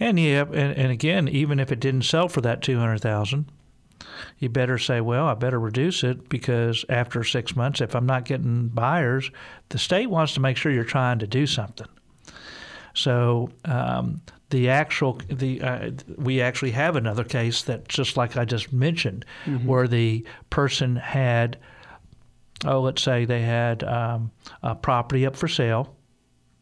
And 0.00 0.18
you 0.18 0.34
have, 0.36 0.52
and, 0.52 0.76
and 0.76 0.92
again, 0.92 1.28
even 1.28 1.58
if 1.60 1.72
it 1.72 1.80
didn't 1.80 2.02
sell 2.02 2.28
for 2.28 2.40
that 2.40 2.60
two 2.60 2.78
hundred 2.78 2.98
thousand, 2.98 3.46
you 4.38 4.48
better 4.48 4.78
say, 4.78 5.00
well, 5.00 5.26
I 5.26 5.34
better 5.34 5.60
reduce 5.60 6.02
it 6.02 6.28
because 6.28 6.84
after 6.88 7.22
six 7.22 7.54
months, 7.54 7.80
if 7.80 7.94
I'm 7.94 8.06
not 8.06 8.24
getting 8.24 8.68
buyers, 8.68 9.30
the 9.68 9.78
state 9.78 10.10
wants 10.10 10.34
to 10.34 10.40
make 10.40 10.56
sure 10.56 10.72
you're 10.72 10.82
trying 10.84 11.20
to 11.20 11.26
do 11.26 11.46
something. 11.46 11.86
So 12.94 13.50
um, 13.64 14.22
the 14.50 14.68
actual 14.70 15.20
the 15.28 15.60
uh, 15.60 15.90
we 16.16 16.40
actually 16.40 16.70
have 16.70 16.96
another 16.96 17.24
case 17.24 17.62
that 17.62 17.88
just 17.88 18.16
like 18.16 18.36
I 18.36 18.44
just 18.44 18.72
mentioned, 18.72 19.24
where 19.64 19.86
the 19.86 20.24
person 20.50 20.96
had, 20.96 21.58
oh, 22.64 22.80
let's 22.80 23.02
say 23.02 23.24
they 23.24 23.42
had 23.42 23.84
um, 23.84 24.30
a 24.62 24.74
property 24.74 25.26
up 25.26 25.36
for 25.36 25.48
sale, 25.48 25.94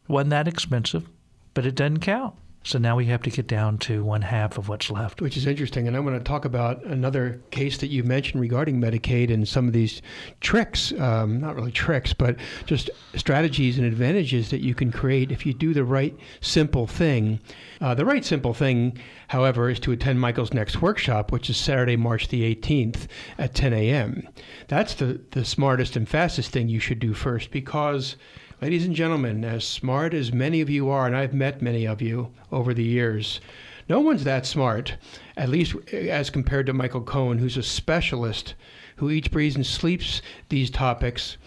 wasn't 0.07 0.31
that 0.31 0.47
expensive, 0.47 1.07
but 1.53 1.65
it 1.65 1.75
doesn't 1.75 1.99
count. 1.99 2.35
So 2.63 2.77
now 2.77 2.97
we 2.97 3.05
have 3.05 3.21
to 3.21 3.29
get 3.29 3.47
down 3.47 3.77
to 3.79 4.03
one 4.03 4.21
half 4.21 4.57
of 4.57 4.67
what's 4.67 4.91
left. 4.91 5.21
Which 5.21 5.37
is 5.37 5.45
interesting. 5.45 5.87
And 5.87 5.95
I 5.95 6.01
want 6.01 6.17
to 6.17 6.23
talk 6.23 6.43
about 6.43 6.83
another 6.83 7.41
case 7.49 7.77
that 7.77 7.87
you 7.87 8.03
mentioned 8.03 8.41
regarding 8.41 8.81
Medicaid 8.81 9.31
and 9.31 9.47
some 9.47 9.67
of 9.67 9.73
these 9.73 10.01
tricks, 10.41 10.91
um, 10.99 11.39
not 11.39 11.55
really 11.55 11.71
tricks, 11.71 12.11
but 12.11 12.35
just 12.65 12.89
strategies 13.15 13.77
and 13.77 13.87
advantages 13.87 14.49
that 14.49 14.61
you 14.61 14.75
can 14.75 14.91
create 14.91 15.31
if 15.31 15.45
you 15.45 15.53
do 15.53 15.73
the 15.73 15.85
right 15.85 16.13
simple 16.41 16.87
thing. 16.87 17.39
Uh, 17.79 17.95
the 17.95 18.05
right 18.05 18.25
simple 18.25 18.53
thing, 18.53 18.97
however, 19.29 19.69
is 19.69 19.79
to 19.79 19.93
attend 19.93 20.19
Michael's 20.19 20.53
next 20.53 20.81
workshop, 20.81 21.31
which 21.31 21.49
is 21.49 21.55
Saturday, 21.55 21.95
March 21.95 22.27
the 22.27 22.53
18th 22.53 23.07
at 23.37 23.53
10 23.53 23.73
a.m. 23.73 24.27
That's 24.67 24.95
the, 24.95 25.21
the 25.31 25.45
smartest 25.45 25.95
and 25.95 26.07
fastest 26.07 26.51
thing 26.51 26.67
you 26.67 26.79
should 26.79 26.99
do 26.99 27.13
first 27.13 27.51
because 27.51 28.17
Ladies 28.59 28.87
and 28.87 28.95
gentlemen, 28.95 29.45
as 29.45 29.63
smart 29.63 30.15
as 30.15 30.33
many 30.33 30.61
of 30.61 30.69
you 30.69 30.89
are, 30.89 31.05
and 31.05 31.15
I've 31.15 31.31
met 31.31 31.61
many 31.61 31.85
of 31.85 32.01
you 32.01 32.31
over 32.51 32.73
the 32.73 32.83
years, 32.83 33.39
no 33.87 33.99
one's 33.99 34.23
that 34.23 34.47
smart, 34.47 34.97
at 35.37 35.49
least 35.49 35.75
as 35.93 36.31
compared 36.31 36.65
to 36.65 36.73
Michael 36.73 37.03
Cohen, 37.03 37.37
who's 37.37 37.55
a 37.55 37.61
specialist 37.61 38.55
who 38.95 39.11
eats, 39.11 39.27
breathes, 39.27 39.55
and 39.55 39.63
sleeps 39.63 40.23
these 40.49 40.71
topics 40.71 41.37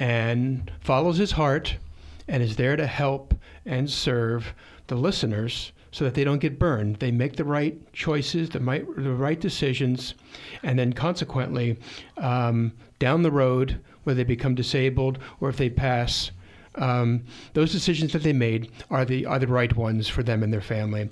and 0.00 0.68
follows 0.80 1.16
his 1.16 1.30
heart 1.30 1.76
and 2.26 2.42
is 2.42 2.56
there 2.56 2.74
to 2.74 2.88
help 2.88 3.34
and 3.64 3.88
serve 3.88 4.52
the 4.88 4.96
listeners 4.96 5.70
so 5.92 6.04
that 6.04 6.14
they 6.14 6.24
don't 6.24 6.40
get 6.40 6.58
burned. 6.58 6.96
They 6.96 7.12
make 7.12 7.36
the 7.36 7.44
right 7.44 7.92
choices, 7.92 8.50
the 8.50 8.58
right, 8.58 8.84
the 8.96 9.14
right 9.14 9.38
decisions, 9.38 10.14
and 10.64 10.76
then 10.76 10.92
consequently, 10.92 11.78
um, 12.16 12.72
down 12.98 13.22
the 13.22 13.30
road, 13.30 13.80
whether 14.02 14.16
they 14.16 14.24
become 14.24 14.56
disabled 14.56 15.20
or 15.40 15.50
if 15.50 15.56
they 15.56 15.70
pass, 15.70 16.32
um, 16.78 17.24
those 17.54 17.72
decisions 17.72 18.12
that 18.12 18.22
they 18.22 18.32
made 18.32 18.70
are 18.90 19.04
the 19.04 19.26
are 19.26 19.38
the 19.38 19.46
right 19.46 19.74
ones 19.76 20.08
for 20.08 20.22
them 20.22 20.42
and 20.42 20.52
their 20.52 20.60
family. 20.60 21.10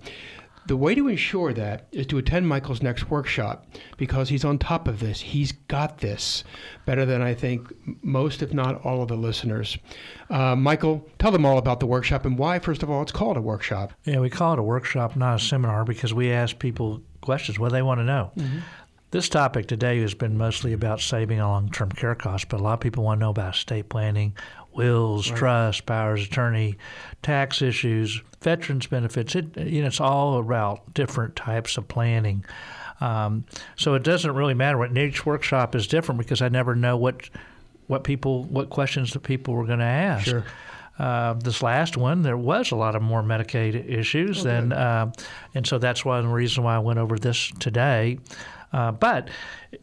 The 0.67 0.77
way 0.77 0.97
to 0.97 1.07
ensure 1.07 1.53
that 1.53 1.87
is 1.93 2.09
to 2.09 2.19
attend 2.19 2.49
Michael's 2.49 2.83
next 2.83 3.09
workshop 3.09 3.67
because 3.99 4.31
he's 4.31 4.45
on 4.45 4.59
top 4.59 4.89
of 4.89 4.99
this. 4.99 5.21
He's 5.21 5.53
got 5.53 5.99
this 5.99 6.43
better 6.85 7.07
than 7.07 7.23
I 7.23 7.35
think 7.35 7.73
most, 8.03 8.43
if 8.43 8.53
not 8.53 8.85
all, 8.85 9.03
of 9.03 9.07
the 9.07 9.17
listeners. 9.17 9.79
Uh, 10.29 10.57
Michael, 10.57 11.09
tell 11.21 11.31
them 11.31 11.47
all 11.47 11.59
about 11.59 11.79
the 11.79 11.87
workshop 11.87 12.25
and 12.25 12.37
why, 12.37 12.59
first 12.59 12.83
of 12.83 12.91
all, 12.91 13.01
it's 13.03 13.13
called 13.13 13.37
a 13.37 13.41
workshop. 13.41 13.93
Yeah, 14.07 14.19
we 14.19 14.29
call 14.29 14.55
it 14.55 14.59
a 14.59 14.63
workshop, 14.65 15.15
not 15.15 15.37
a 15.37 15.39
seminar, 15.39 15.85
because 15.85 16.13
we 16.13 16.33
ask 16.33 16.59
people 16.59 17.01
questions, 17.21 17.61
what 17.61 17.71
they 17.71 17.83
want 17.83 18.01
to 18.01 18.05
know. 18.05 18.33
This 19.13 19.29
topic 19.29 19.69
today 19.69 20.01
has 20.01 20.15
been 20.15 20.37
mostly 20.37 20.73
about 20.73 21.01
saving 21.01 21.41
on 21.41 21.49
long 21.49 21.71
term 21.71 21.91
care 21.91 22.17
costs, 22.17 22.45
but 22.49 22.59
a 22.59 22.63
lot 22.63 22.75
of 22.75 22.81
people 22.81 23.05
want 23.05 23.21
to 23.21 23.25
know 23.25 23.31
about 23.31 23.55
estate 23.55 23.89
planning, 23.89 24.35
wills, 24.77 25.27
trust, 25.27 25.87
powers 25.87 26.23
of 26.23 26.29
attorney, 26.29 26.77
tax 27.23 27.63
issues, 27.63 28.23
veterans 28.41 28.87
benefits. 28.87 29.35
It, 29.35 29.57
you 29.57 29.81
know, 29.81 29.89
it's 29.89 30.01
all 30.01 30.39
about 30.39 30.95
different 30.95 31.37
types 31.37 31.77
of 31.77 31.89
planning. 31.89 32.45
Um, 33.01 33.45
so 33.77 33.95
it 33.95 34.03
doesn't 34.03 34.35
really 34.35 34.55
matter. 34.55 34.79
What 34.79 34.97
each 34.97 35.27
workshop 35.27 35.75
is 35.75 35.87
different 35.87 36.19
because 36.19 36.43
I 36.43 36.49
never 36.49 36.75
know 36.75 36.97
what 36.97 37.29
what 37.89 38.05
people 38.05 38.45
what 38.45 38.71
questions 38.71 39.13
that 39.13 39.23
people 39.23 39.55
were 39.55 39.67
going 39.67 39.79
to 39.81 39.85
ask. 39.85 40.27
Sure. 40.27 40.45
Uh, 40.99 41.35
this 41.35 41.63
last 41.63 41.97
one, 41.97 42.23
there 42.23 42.39
was 42.39 42.71
a 42.71 42.77
lot 42.77 42.97
of 42.97 43.03
more 43.03 43.23
Medicaid 43.23 43.87
issues, 43.87 44.43
than, 44.43 44.73
uh, 44.73 45.13
and 45.55 45.67
so 45.67 45.77
that's 45.77 46.07
one 46.07 46.27
reason 46.27 46.65
why 46.65 46.75
I 46.75 46.79
went 46.79 46.99
over 46.99 47.19
this 47.19 47.53
today. 47.59 48.19
Uh, 48.73 48.93
but 48.93 49.29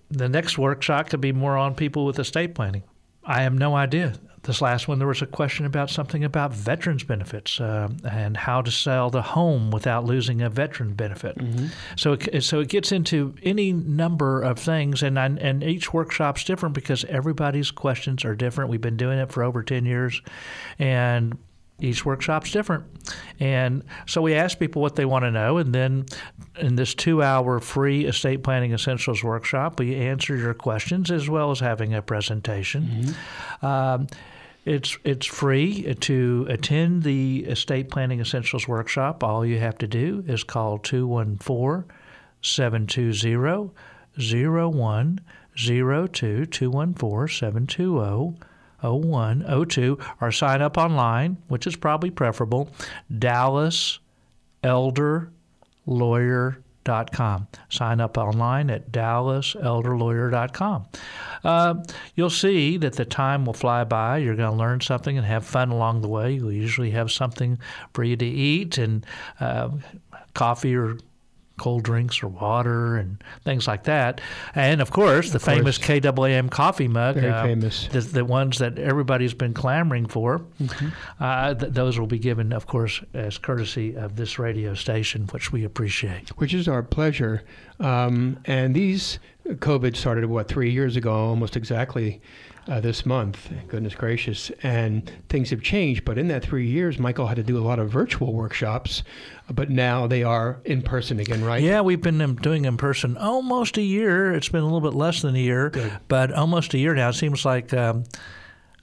the 0.10 0.27
next 0.27 0.58
workshop 0.58 1.10
could 1.10 1.21
be 1.21 1.32
more 1.32 1.56
on 1.56 1.75
people 1.75 2.06
with 2.06 2.17
estate 2.17 2.56
planning. 2.56 2.82
I 3.23 3.43
have 3.43 3.53
no 3.53 3.75
idea. 3.75 4.13
This 4.43 4.62
last 4.62 4.88
one, 4.88 4.99
there 4.99 5.08
was 5.08 5.21
a 5.21 5.25
question 5.25 5.65
about 5.65 5.89
something 5.89 6.23
about 6.23 6.53
veterans 6.53 7.03
benefits 7.03 7.60
uh, 7.60 7.89
and 8.10 8.36
how 8.36 8.62
to 8.62 8.71
sell 8.71 9.10
the 9.10 9.21
home 9.21 9.71
without 9.71 10.06
losing 10.06 10.41
a 10.41 10.49
veteran 10.49 10.93
benefit. 10.93 11.38
Mm-hmm. 11.38 11.67
So, 11.95 12.13
it, 12.13 12.43
so 12.43 12.60
it 12.60 12.69
gets 12.69 12.91
into 12.91 13.36
any 13.43 13.71
number 13.71 14.41
of 14.41 14.60
things, 14.60 15.01
and 15.01 15.17
I, 15.17 15.25
and 15.25 15.63
each 15.63 15.93
workshop's 15.93 16.43
different 16.43 16.75
because 16.75 17.06
everybody's 17.06 17.71
questions 17.71 18.25
are 18.25 18.36
different. 18.36 18.69
We've 18.69 18.82
been 18.82 18.97
doing 18.97 19.17
it 19.19 19.32
for 19.32 19.43
over 19.43 19.63
ten 19.63 19.86
years, 19.86 20.21
and 20.77 21.38
each 21.79 22.06
workshop's 22.06 22.51
different. 22.51 22.84
And 23.39 23.84
so 24.06 24.21
we 24.21 24.36
ask 24.36 24.60
people 24.60 24.82
what 24.82 24.95
they 24.95 25.06
want 25.06 25.23
to 25.23 25.32
know, 25.32 25.58
and 25.58 25.73
then 25.73 26.06
in 26.60 26.75
this 26.75 26.93
two 26.93 27.23
hour 27.23 27.60
free 27.60 28.06
estate 28.06 28.43
planning 28.43 28.73
essentials 28.73 29.23
workshop, 29.23 29.79
we 29.79 29.95
answer 29.95 30.36
your 30.36 30.53
questions 30.53 31.12
as 31.12 31.29
well 31.29 31.51
as 31.51 31.60
having 31.60 31.93
a 31.93 32.01
presentation. 32.01 32.84
Mm-hmm. 32.84 33.65
Um, 33.65 34.08
it's 34.65 34.97
it's 35.04 35.26
free 35.26 35.93
to 35.95 36.45
attend 36.49 37.04
the 37.04 37.43
estate 37.45 37.89
planning 37.89 38.21
essentials 38.21 38.67
workshop. 38.67 39.23
All 39.23 39.45
you 39.45 39.60
have 39.60 39.78
to 39.80 39.88
do 39.88 40.23
is 40.28 40.43
call 40.43 40.78
214 40.78 41.86
720 42.41 43.71
0102 44.17 46.45
214 46.45 47.28
720 47.28 48.38
0102 48.82 49.97
or 50.21 50.32
sign 50.32 50.62
up 50.62 50.78
online, 50.78 51.38
which 51.47 51.67
is 51.67 51.76
probably 51.76 52.12
preferable. 52.12 52.69
Dallas 53.17 53.99
Elder 54.63 55.32
Lawyer 55.86 56.60
dallaselderlawyer.com. 56.83 57.47
Sign 57.69 58.01
up 58.01 58.17
online 58.17 58.69
at 58.69 58.91
dallaselderlawyer.com. 58.91 60.85
Uh, 61.43 61.75
you'll 62.15 62.29
see 62.29 62.77
that 62.77 62.93
the 62.93 63.05
time 63.05 63.45
will 63.45 63.53
fly 63.53 63.83
by. 63.83 64.17
You're 64.17 64.35
going 64.35 64.51
to 64.51 64.57
learn 64.57 64.81
something 64.81 65.17
and 65.17 65.25
have 65.25 65.45
fun 65.45 65.71
along 65.71 66.01
the 66.01 66.07
way. 66.07 66.33
You'll 66.33 66.51
usually 66.51 66.91
have 66.91 67.11
something 67.11 67.59
for 67.93 68.03
you 68.03 68.15
to 68.15 68.25
eat 68.25 68.77
and 68.77 69.05
uh, 69.39 69.69
coffee 70.33 70.75
or 70.75 70.97
cold 71.57 71.83
drinks 71.83 72.23
or 72.23 72.27
water 72.27 72.97
and 72.97 73.23
things 73.43 73.67
like 73.67 73.83
that. 73.83 74.21
And 74.55 74.81
of 74.81 74.91
course, 74.91 75.29
the 75.29 75.35
of 75.35 75.43
famous 75.43 75.77
course. 75.77 76.01
KAAM 76.01 76.49
coffee 76.49 76.87
mug. 76.87 77.15
Very 77.15 77.31
uh, 77.31 77.43
famous. 77.43 77.87
The, 77.87 78.01
the, 78.01 78.25
ones 78.25 78.57
that 78.59 78.79
everybody's 78.79 79.33
been 79.33 79.53
clamoring 79.53 80.07
for. 80.07 80.39
Mm-hmm. 80.61 80.89
Uh, 81.19 81.53
th- 81.53 81.73
those 81.73 81.99
will 81.99 82.07
be 82.07 82.17
given, 82.17 82.53
of 82.53 82.65
course, 82.65 83.01
as 83.13 83.37
courtesy 83.37 83.95
of 83.95 84.15
this 84.15 84.39
radio 84.39 84.73
station, 84.73 85.27
which 85.27 85.51
we 85.51 85.63
appreciate. 85.63 86.29
Which 86.37 86.53
is 86.53 86.67
our 86.67 86.81
pleasure. 86.81 87.43
Um, 87.79 88.39
and 88.45 88.73
these 88.75 89.19
COVID 89.45 89.95
started, 89.95 90.25
what, 90.25 90.47
three 90.47 90.71
years 90.71 90.95
ago, 90.95 91.13
almost 91.13 91.56
exactly 91.58 92.21
uh, 92.67 92.79
this 92.79 93.06
month. 93.06 93.51
Goodness 93.67 93.93
gracious. 93.93 94.51
And 94.63 95.12
things 95.29 95.49
have 95.49 95.62
changed. 95.62 96.06
But 96.06 96.17
in 96.17 96.27
that 96.29 96.43
three 96.43 96.67
years, 96.67 96.97
Michael 96.97 97.27
had 97.27 97.36
to 97.36 97.43
do 97.43 97.58
a 97.58 97.63
lot 97.65 97.79
of 97.79 97.89
virtual 97.89 98.34
workshops, 98.34 99.03
but 99.49 99.69
now 99.69 100.08
they 100.08 100.23
are 100.23 100.62
in 100.63 100.82
person 100.82 101.19
again, 101.19 101.43
right? 101.43 101.62
Yeah, 101.62 101.82
we've 101.82 102.01
been 102.01 102.36
doing 102.36 102.65
in 102.65 102.77
person 102.77 103.17
almost 103.17 103.77
a 103.77 103.82
year. 103.82 104.34
It's 104.34 104.49
been 104.49 104.62
a 104.62 104.65
little 104.65 104.82
bit 104.82 104.93
less 104.93 105.21
than 105.21 105.36
a 105.36 105.39
year, 105.39 105.71
Good. 105.71 105.91
but 106.08 106.32
almost 106.32 106.73
a 106.73 106.77
year 106.77 106.93
now. 106.93 107.10
It 107.10 107.13
seems 107.13 107.43
like. 107.43 107.73
Um, 107.73 108.06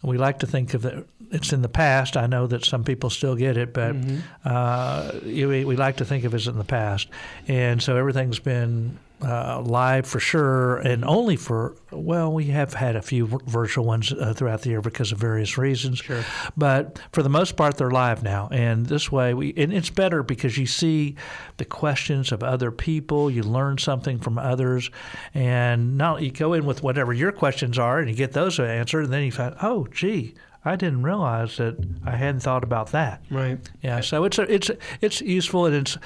we 0.02 0.16
like 0.16 0.38
to 0.38 0.46
think 0.46 0.74
of 0.74 0.86
it, 0.86 1.06
it's 1.30 1.52
in 1.52 1.62
the 1.62 1.68
past. 1.68 2.16
I 2.16 2.26
know 2.26 2.46
that 2.46 2.64
some 2.64 2.84
people 2.84 3.10
still 3.10 3.36
get 3.36 3.56
it, 3.56 3.72
but 3.72 3.94
mm-hmm. 3.94 4.18
uh, 4.44 5.12
we, 5.24 5.64
we 5.64 5.76
like 5.76 5.96
to 5.98 6.04
think 6.04 6.24
of 6.24 6.34
it 6.34 6.36
as 6.36 6.48
in 6.48 6.58
the 6.58 6.64
past. 6.64 7.08
And 7.48 7.82
so 7.82 7.96
everything's 7.96 8.38
been 8.38 8.98
uh, 9.22 9.60
live 9.60 10.06
for 10.06 10.18
sure, 10.18 10.78
and 10.78 11.04
only 11.04 11.36
for 11.36 11.76
well, 11.90 12.32
we 12.32 12.46
have 12.46 12.72
had 12.72 12.96
a 12.96 13.02
few 13.02 13.26
virtual 13.26 13.84
ones 13.84 14.12
uh, 14.12 14.32
throughout 14.32 14.62
the 14.62 14.70
year 14.70 14.80
because 14.80 15.12
of 15.12 15.18
various 15.18 15.58
reasons. 15.58 15.98
Sure. 15.98 16.24
But 16.56 16.98
for 17.12 17.22
the 17.22 17.28
most 17.28 17.56
part, 17.56 17.76
they're 17.76 17.90
live 17.90 18.22
now, 18.22 18.48
and 18.50 18.86
this 18.86 19.12
way 19.12 19.34
we 19.34 19.52
and 19.56 19.72
it's 19.72 19.90
better 19.90 20.22
because 20.22 20.56
you 20.56 20.66
see 20.66 21.16
the 21.58 21.64
questions 21.64 22.32
of 22.32 22.42
other 22.42 22.70
people, 22.70 23.30
you 23.30 23.42
learn 23.42 23.76
something 23.78 24.18
from 24.18 24.38
others, 24.38 24.90
and 25.34 25.98
now 25.98 26.16
you 26.16 26.30
go 26.30 26.54
in 26.54 26.64
with 26.64 26.82
whatever 26.82 27.12
your 27.12 27.32
questions 27.32 27.78
are, 27.78 27.98
and 27.98 28.08
you 28.08 28.16
get 28.16 28.32
those 28.32 28.58
answered, 28.58 29.04
and 29.04 29.12
then 29.12 29.24
you 29.24 29.32
find, 29.32 29.54
oh, 29.60 29.86
gee, 29.92 30.34
I 30.64 30.76
didn't 30.76 31.02
realize 31.02 31.56
that 31.56 31.76
I 32.04 32.16
hadn't 32.16 32.40
thought 32.40 32.64
about 32.64 32.92
that. 32.92 33.22
Right. 33.30 33.58
Yeah. 33.82 34.00
So 34.00 34.24
it's 34.24 34.38
a, 34.38 34.52
it's 34.52 34.70
it's 35.00 35.20
useful 35.22 35.66
and 35.66 35.74
it's 35.74 35.96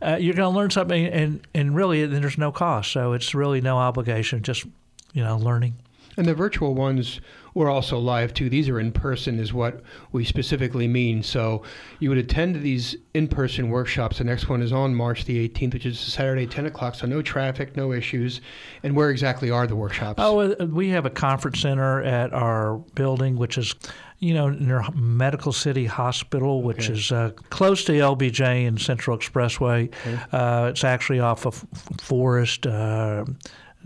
uh, 0.00 0.16
you're 0.20 0.34
going 0.34 0.52
to 0.52 0.56
learn 0.56 0.70
something 0.70 1.06
and 1.06 1.46
and 1.54 1.74
really 1.74 2.04
there's 2.06 2.38
no 2.38 2.50
cost. 2.50 2.90
So 2.90 3.12
it's 3.12 3.34
really 3.34 3.60
no 3.60 3.78
obligation. 3.78 4.42
Just 4.42 4.64
you 5.12 5.22
know 5.22 5.36
learning. 5.36 5.74
And 6.16 6.26
the 6.26 6.34
virtual 6.34 6.74
ones 6.74 7.20
were 7.54 7.68
also 7.68 7.98
live 7.98 8.32
too. 8.34 8.48
These 8.48 8.68
are 8.68 8.80
in 8.80 8.92
person, 8.92 9.38
is 9.38 9.52
what 9.52 9.82
we 10.12 10.24
specifically 10.24 10.88
mean. 10.88 11.22
So 11.22 11.62
you 12.00 12.08
would 12.08 12.18
attend 12.18 12.56
these 12.56 12.96
in 13.14 13.28
person 13.28 13.70
workshops. 13.70 14.18
The 14.18 14.24
next 14.24 14.48
one 14.48 14.62
is 14.62 14.72
on 14.72 14.94
March 14.94 15.24
the 15.24 15.48
18th, 15.48 15.74
which 15.74 15.86
is 15.86 15.98
Saturday, 15.98 16.46
10 16.46 16.66
o'clock. 16.66 16.94
So 16.94 17.06
no 17.06 17.22
traffic, 17.22 17.76
no 17.76 17.92
issues. 17.92 18.40
And 18.82 18.96
where 18.96 19.10
exactly 19.10 19.50
are 19.50 19.66
the 19.66 19.76
workshops? 19.76 20.18
Oh, 20.22 20.40
uh, 20.40 20.66
we 20.66 20.90
have 20.90 21.06
a 21.06 21.10
conference 21.10 21.60
center 21.60 22.02
at 22.02 22.32
our 22.32 22.78
building, 22.94 23.36
which 23.36 23.58
is 23.58 23.74
you 24.22 24.34
know, 24.34 24.50
near 24.50 24.84
Medical 24.94 25.52
City 25.52 25.84
Hospital, 25.84 26.62
which 26.62 26.84
okay. 26.84 26.92
is 26.92 27.10
uh, 27.10 27.32
close 27.50 27.82
to 27.86 27.92
LBJ 27.92 28.68
and 28.68 28.80
Central 28.80 29.18
Expressway. 29.18 29.92
Okay. 30.06 30.18
Uh, 30.30 30.68
it's 30.68 30.84
actually 30.84 31.18
off 31.18 31.44
of 31.44 31.64
Forest. 32.00 32.64
Uh, 32.64 33.24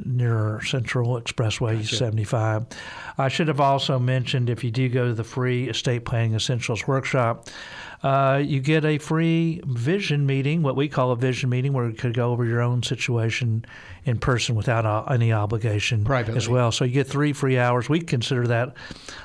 near 0.05 0.61
Central 0.63 1.21
Expressway 1.21 1.79
gotcha. 1.79 1.97
75. 1.97 2.67
I 3.19 3.29
should 3.29 3.49
have 3.49 3.61
also 3.61 3.99
mentioned 3.99 4.51
if 4.51 4.63
you 4.63 4.71
do 4.71 4.89
go 4.89 5.07
to 5.07 5.15
the 5.15 5.25
free 5.25 5.69
estate 5.69 6.05
planning 6.05 6.35
essentials 6.35 6.87
workshop, 6.87 7.49
uh, 8.03 8.43
you 8.45 8.61
get 8.61 8.85
a 8.85 8.99
free 8.99 9.61
vision 9.65 10.27
meeting, 10.27 10.63
what 10.63 10.77
we 10.77 10.89
call 10.89 11.11
a 11.13 11.17
vision 11.17 11.51
meeting, 11.51 11.73
where 11.73 11.89
you 11.89 11.95
could 11.95 12.15
go 12.15 12.31
over 12.33 12.45
your 12.45 12.61
own 12.61 12.83
situation 12.83 13.65
in 14.05 14.19
person 14.19 14.55
without 14.55 14.87
uh, 14.87 15.05
any 15.11 15.33
obligation 15.33 16.05
Privately. 16.05 16.37
as 16.37 16.49
well. 16.49 16.71
So 16.71 16.85
you 16.85 16.93
get 16.93 17.07
three 17.09 17.33
free 17.33 17.59
hours. 17.59 17.89
We 17.89 18.01
consider 18.01 18.47
that 18.47 18.75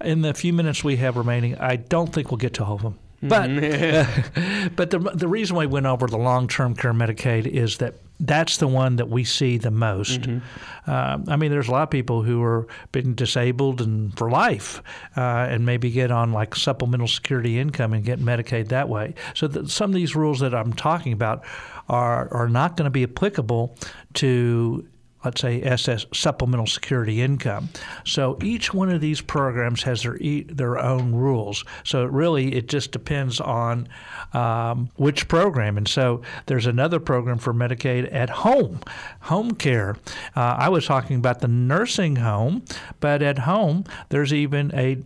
In 0.00 0.22
the 0.22 0.34
few 0.34 0.52
minutes 0.52 0.82
we 0.82 0.96
have 0.96 1.16
remaining, 1.16 1.56
I 1.58 1.76
don't 1.76 2.12
think 2.12 2.30
we'll 2.30 2.38
get 2.38 2.54
to 2.54 2.64
all 2.64 2.74
of 2.74 2.82
them. 2.82 2.98
But 3.22 3.50
uh, 3.50 4.06
but 4.76 4.90
the 4.90 4.98
the 4.98 5.28
reason 5.28 5.56
we 5.56 5.66
went 5.66 5.86
over 5.86 6.06
the 6.06 6.18
long 6.18 6.46
term 6.46 6.74
care 6.74 6.92
Medicaid 6.92 7.46
is 7.46 7.78
that 7.78 7.94
that's 8.20 8.58
the 8.58 8.68
one 8.68 8.96
that 8.96 9.08
we 9.08 9.24
see 9.24 9.58
the 9.58 9.70
most. 9.70 10.22
Mm-hmm. 10.22 10.90
Uh, 10.90 11.18
I 11.28 11.36
mean, 11.36 11.50
there's 11.50 11.68
a 11.68 11.72
lot 11.72 11.82
of 11.82 11.90
people 11.90 12.22
who 12.22 12.42
are 12.42 12.66
been 12.92 13.14
disabled 13.14 13.80
and 13.80 14.16
for 14.16 14.30
life, 14.30 14.82
uh, 15.16 15.20
and 15.20 15.66
maybe 15.66 15.90
get 15.90 16.10
on 16.10 16.32
like 16.32 16.54
supplemental 16.54 17.08
security 17.08 17.58
income 17.58 17.92
and 17.92 18.04
get 18.04 18.20
Medicaid 18.20 18.68
that 18.68 18.88
way. 18.88 19.14
So 19.34 19.48
some 19.66 19.90
of 19.90 19.94
these 19.94 20.14
rules 20.14 20.40
that 20.40 20.54
I'm 20.54 20.72
talking 20.72 21.12
about 21.12 21.44
are 21.88 22.32
are 22.32 22.48
not 22.48 22.76
going 22.76 22.84
to 22.84 22.90
be 22.90 23.02
applicable 23.02 23.76
to 24.14 24.86
let's 25.24 25.40
say 25.40 25.62
SS 25.62 26.06
supplemental 26.12 26.66
security 26.66 27.22
income. 27.22 27.68
So 28.04 28.38
each 28.42 28.74
one 28.74 28.90
of 28.90 29.00
these 29.00 29.20
programs 29.20 29.82
has 29.84 30.02
their 30.02 30.18
their 30.48 30.78
own 30.78 31.14
rules. 31.14 31.64
So 31.84 32.04
really 32.04 32.54
it 32.54 32.68
just 32.68 32.92
depends 32.92 33.40
on 33.40 33.88
um, 34.32 34.90
which 34.96 35.28
program. 35.28 35.76
And 35.76 35.88
so 35.88 36.22
there's 36.46 36.66
another 36.66 37.00
program 37.00 37.38
for 37.38 37.54
Medicaid 37.54 38.12
at 38.12 38.30
home, 38.30 38.80
home 39.20 39.52
care. 39.52 39.96
Uh, 40.36 40.56
I 40.58 40.68
was 40.68 40.86
talking 40.86 41.16
about 41.16 41.40
the 41.40 41.48
nursing 41.48 42.16
home, 42.16 42.64
but 43.00 43.22
at 43.22 43.40
home 43.40 43.84
there's 44.08 44.32
even 44.32 44.72
a 44.74 45.02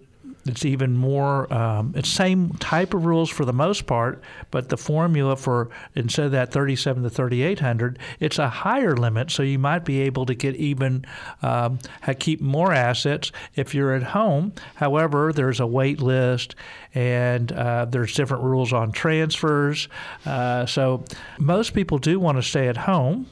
it's 0.48 0.64
even 0.64 0.96
more. 0.96 1.52
Um, 1.52 1.92
it's 1.96 2.08
same 2.08 2.50
type 2.54 2.94
of 2.94 3.04
rules 3.04 3.30
for 3.30 3.44
the 3.44 3.52
most 3.52 3.86
part, 3.86 4.22
but 4.50 4.68
the 4.68 4.76
formula 4.76 5.36
for 5.36 5.70
instead 5.94 6.26
of 6.26 6.32
that 6.32 6.52
37 6.52 7.02
to 7.02 7.10
3800, 7.10 7.98
it's 8.20 8.38
a 8.38 8.48
higher 8.48 8.96
limit, 8.96 9.30
so 9.30 9.42
you 9.42 9.58
might 9.58 9.84
be 9.84 10.00
able 10.00 10.26
to 10.26 10.34
get 10.34 10.56
even 10.56 11.04
um, 11.42 11.78
keep 12.18 12.40
more 12.40 12.72
assets 12.72 13.32
if 13.54 13.74
you're 13.74 13.94
at 13.94 14.02
home. 14.02 14.52
However, 14.76 15.32
there's 15.32 15.60
a 15.60 15.66
wait 15.66 16.00
list 16.00 16.54
and 16.94 17.52
uh, 17.52 17.84
there's 17.84 18.14
different 18.14 18.44
rules 18.44 18.72
on 18.72 18.92
transfers. 18.92 19.88
Uh, 20.24 20.66
so 20.66 21.04
most 21.38 21.74
people 21.74 21.98
do 21.98 22.18
want 22.18 22.38
to 22.38 22.42
stay 22.42 22.68
at 22.68 22.76
home. 22.76 23.26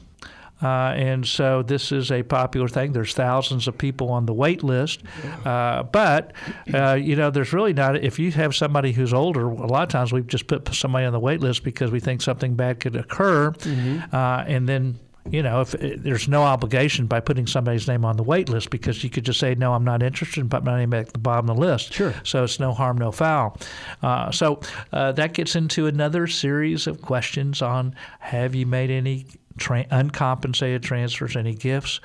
Uh, 0.61 0.93
and 0.95 1.25
so 1.25 1.61
this 1.61 1.91
is 1.91 2.11
a 2.11 2.23
popular 2.23 2.67
thing. 2.67 2.91
There's 2.91 3.13
thousands 3.13 3.67
of 3.67 3.77
people 3.77 4.09
on 4.09 4.25
the 4.25 4.33
wait 4.33 4.63
list, 4.63 5.03
uh, 5.45 5.83
but 5.83 6.33
uh, 6.73 6.93
you 6.93 7.15
know 7.15 7.29
there's 7.29 7.53
really 7.53 7.73
not. 7.73 8.03
If 8.03 8.17
you 8.19 8.31
have 8.31 8.55
somebody 8.55 8.91
who's 8.91 9.13
older, 9.13 9.47
a 9.47 9.67
lot 9.67 9.83
of 9.83 9.89
times 9.89 10.11
we've 10.11 10.27
just 10.27 10.47
put 10.47 10.73
somebody 10.73 11.05
on 11.05 11.13
the 11.13 11.19
wait 11.19 11.41
list 11.41 11.63
because 11.63 11.91
we 11.91 11.99
think 11.99 12.21
something 12.21 12.55
bad 12.55 12.79
could 12.79 12.95
occur, 12.95 13.51
mm-hmm. 13.51 14.15
Uh, 14.15 14.43
and 14.47 14.67
then 14.67 14.99
you 15.31 15.43
know, 15.43 15.61
if 15.61 15.75
eh, 15.75 15.95
there's 15.97 16.27
no 16.27 16.43
obligation 16.43 17.05
by 17.05 17.19
putting 17.19 17.47
somebody's 17.47 17.87
name 17.87 18.05
on 18.05 18.17
the 18.17 18.23
wait 18.23 18.49
list 18.49 18.69
because 18.69 19.03
you 19.03 19.09
could 19.09 19.25
just 19.25 19.39
say, 19.39 19.55
no, 19.55 19.73
I'm 19.73 19.83
not 19.83 20.03
interested 20.03 20.41
and 20.41 20.49
put 20.49 20.63
my 20.63 20.79
name 20.79 20.93
at 20.93 21.11
the 21.13 21.19
bottom 21.19 21.49
of 21.49 21.55
the 21.55 21.61
list. 21.61 21.93
Sure. 21.93 22.13
So 22.23 22.43
it's 22.43 22.59
no 22.59 22.73
harm, 22.73 22.97
no 22.97 23.11
foul. 23.11 23.57
Uh, 24.01 24.31
so 24.31 24.61
uh, 24.93 25.11
that 25.13 25.33
gets 25.33 25.55
into 25.55 25.87
another 25.87 26.27
series 26.27 26.87
of 26.87 27.01
questions 27.01 27.61
on 27.61 27.95
have 28.19 28.55
you 28.55 28.65
made 28.65 28.89
any 28.89 29.25
tra- 29.57 29.85
uncompensated 29.91 30.83
transfers, 30.83 31.35
any 31.35 31.53
gifts? 31.53 31.99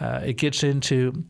Uh, 0.00 0.20
it 0.24 0.34
gets 0.34 0.62
into 0.62 1.24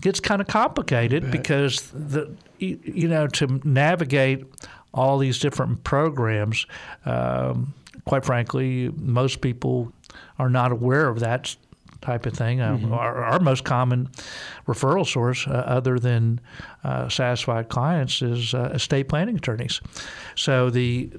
gets 0.00 0.20
kind 0.20 0.40
of 0.40 0.46
complicated 0.46 1.30
because 1.30 1.90
the 1.90 2.34
you 2.58 3.08
know 3.08 3.26
to 3.26 3.60
navigate 3.64 4.46
all 4.92 5.18
these 5.18 5.38
different 5.38 5.82
programs. 5.84 6.66
Um, 7.04 7.74
quite 8.04 8.24
frankly, 8.24 8.90
most 8.96 9.40
people 9.40 9.92
are 10.38 10.50
not 10.50 10.72
aware 10.72 11.08
of 11.08 11.20
that 11.20 11.54
type 12.00 12.26
of 12.26 12.32
thing. 12.32 12.60
Um, 12.60 12.78
mm-hmm. 12.78 12.92
our, 12.92 13.24
our, 13.24 13.40
most 13.40 13.64
common 13.64 14.08
referral 14.66 15.06
source, 15.06 15.46
uh, 15.46 15.50
other 15.50 15.98
than 15.98 16.40
uh, 16.84 17.08
satisfied 17.08 17.68
clients, 17.68 18.22
is 18.22 18.54
uh, 18.54 18.70
estate 18.74 19.08
planning 19.08 19.36
attorneys. 19.36 19.80
So 20.34 20.70
the 20.70 21.10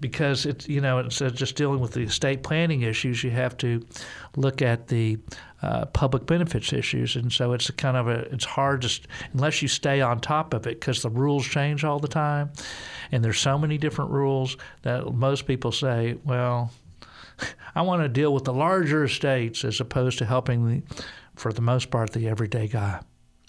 because 0.00 0.46
it's 0.46 0.68
you 0.68 0.80
know 0.80 0.98
instead 0.98 1.28
of 1.28 1.36
just 1.36 1.56
dealing 1.56 1.80
with 1.80 1.92
the 1.92 2.02
estate 2.02 2.42
planning 2.42 2.82
issues, 2.82 3.22
you 3.22 3.30
have 3.30 3.56
to 3.58 3.84
look 4.36 4.62
at 4.62 4.88
the 4.88 5.18
uh, 5.62 5.86
public 5.86 6.26
benefits 6.26 6.72
issues, 6.72 7.16
and 7.16 7.32
so 7.32 7.52
it's 7.52 7.70
kind 7.70 7.96
of 7.96 8.08
a 8.08 8.20
it's 8.32 8.44
hard 8.44 8.82
to 8.82 9.00
unless 9.32 9.62
you 9.62 9.68
stay 9.68 10.00
on 10.00 10.20
top 10.20 10.52
of 10.54 10.66
it 10.66 10.80
because 10.80 11.02
the 11.02 11.10
rules 11.10 11.46
change 11.46 11.84
all 11.84 11.98
the 11.98 12.08
time, 12.08 12.50
and 13.12 13.24
there's 13.24 13.38
so 13.38 13.58
many 13.58 13.78
different 13.78 14.10
rules 14.10 14.56
that 14.82 15.12
most 15.14 15.46
people 15.46 15.72
say, 15.72 16.16
well 16.24 16.70
I 17.74 17.82
want 17.82 18.02
to 18.02 18.08
deal 18.08 18.32
with 18.32 18.44
the 18.44 18.52
larger 18.52 19.04
estates 19.04 19.64
as 19.64 19.80
opposed 19.80 20.18
to 20.18 20.24
helping, 20.24 20.68
the, 20.68 21.04
for 21.34 21.52
the 21.52 21.62
most 21.62 21.90
part, 21.90 22.12
the 22.12 22.28
everyday 22.28 22.68
guy. 22.68 23.00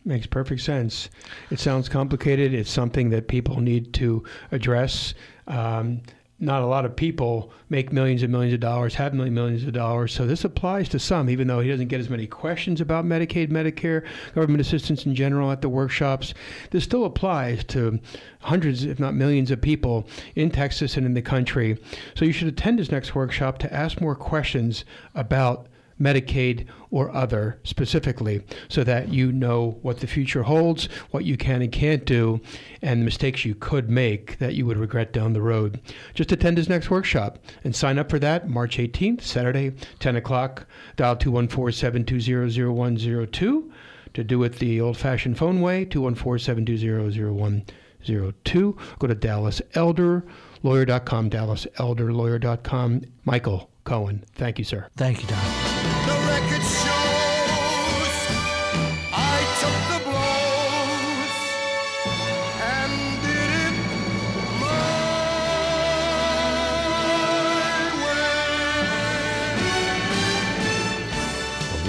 Makes 0.03 0.27
perfect 0.27 0.61
sense. 0.61 1.09
It 1.49 1.59
sounds 1.59 1.89
complicated. 1.89 2.53
It's 2.53 2.69
something 2.69 3.09
that 3.09 3.27
people 3.27 3.59
need 3.59 3.93
to 3.95 4.23
address. 4.51 5.15
Um, 5.47 6.01
not 6.37 6.61
a 6.61 6.65
lot 6.65 6.83
of 6.83 6.95
people 6.95 7.51
make 7.69 7.93
millions 7.93 8.21
and 8.21 8.31
millions 8.31 8.53
of 8.53 8.59
dollars, 8.59 8.95
have 8.95 9.13
millions 9.13 9.35
millions 9.35 9.63
of 9.63 9.73
dollars. 9.73 10.13
So 10.13 10.27
this 10.27 10.43
applies 10.43 10.89
to 10.89 10.99
some, 10.99 11.29
even 11.29 11.47
though 11.47 11.61
he 11.61 11.69
doesn't 11.69 11.87
get 11.87 12.01
as 12.01 12.09
many 12.09 12.27
questions 12.27 12.81
about 12.81 13.05
Medicaid, 13.05 13.49
Medicare, 13.49 14.05
government 14.33 14.59
assistance 14.59 15.05
in 15.05 15.15
general 15.15 15.51
at 15.51 15.61
the 15.61 15.69
workshops. 15.69 16.33
This 16.71 16.83
still 16.83 17.05
applies 17.05 17.63
to 17.65 17.99
hundreds, 18.41 18.83
if 18.83 18.99
not 18.99 19.15
millions, 19.15 19.49
of 19.49 19.61
people 19.61 20.07
in 20.35 20.51
Texas 20.51 20.97
and 20.97 21.05
in 21.05 21.13
the 21.13 21.21
country. 21.21 21.77
So 22.15 22.25
you 22.25 22.33
should 22.33 22.49
attend 22.49 22.79
his 22.79 22.91
next 22.91 23.15
workshop 23.15 23.57
to 23.59 23.73
ask 23.73 24.01
more 24.01 24.15
questions 24.15 24.83
about 25.13 25.67
Medicaid, 25.99 26.67
or 26.91 27.13
other 27.15 27.59
specifically, 27.63 28.43
so 28.67 28.83
that 28.83 29.09
you 29.09 29.31
know 29.31 29.79
what 29.81 29.99
the 29.99 30.07
future 30.07 30.43
holds, 30.43 30.85
what 31.11 31.25
you 31.25 31.37
can 31.37 31.61
and 31.61 31.71
can't 31.71 32.05
do, 32.05 32.41
and 32.81 33.01
the 33.01 33.05
mistakes 33.05 33.45
you 33.45 33.55
could 33.55 33.89
make 33.89 34.37
that 34.39 34.55
you 34.55 34.65
would 34.65 34.77
regret 34.77 35.13
down 35.13 35.33
the 35.33 35.41
road. 35.41 35.79
Just 36.13 36.31
attend 36.31 36.57
his 36.57 36.69
next 36.69 36.89
workshop 36.89 37.39
and 37.63 37.75
sign 37.75 37.97
up 37.97 38.09
for 38.09 38.19
that 38.19 38.49
March 38.49 38.77
18th, 38.77 39.21
Saturday, 39.21 39.73
10 39.99 40.15
o'clock. 40.15 40.65
Dial 40.95 41.15
214 41.15 41.77
720 41.77 42.73
0102 42.73 43.71
to 44.15 44.23
do 44.23 44.41
it 44.43 44.59
the 44.59 44.81
old 44.81 44.97
fashioned 44.97 45.37
phone 45.37 45.61
way 45.61 45.85
214 45.85 46.43
720 46.43 47.19
0102. 47.19 48.77
Go 48.99 49.07
to 49.07 49.15
DallasElderLawyer.com, 49.15 51.29
dallaselderlawyer.com. 51.29 53.01
Michael 53.25 53.69
Cohen, 53.83 54.23
thank 54.33 54.57
you, 54.57 54.65
sir. 54.65 54.87
Thank 54.95 55.21
you, 55.21 55.27
Don. 55.27 55.74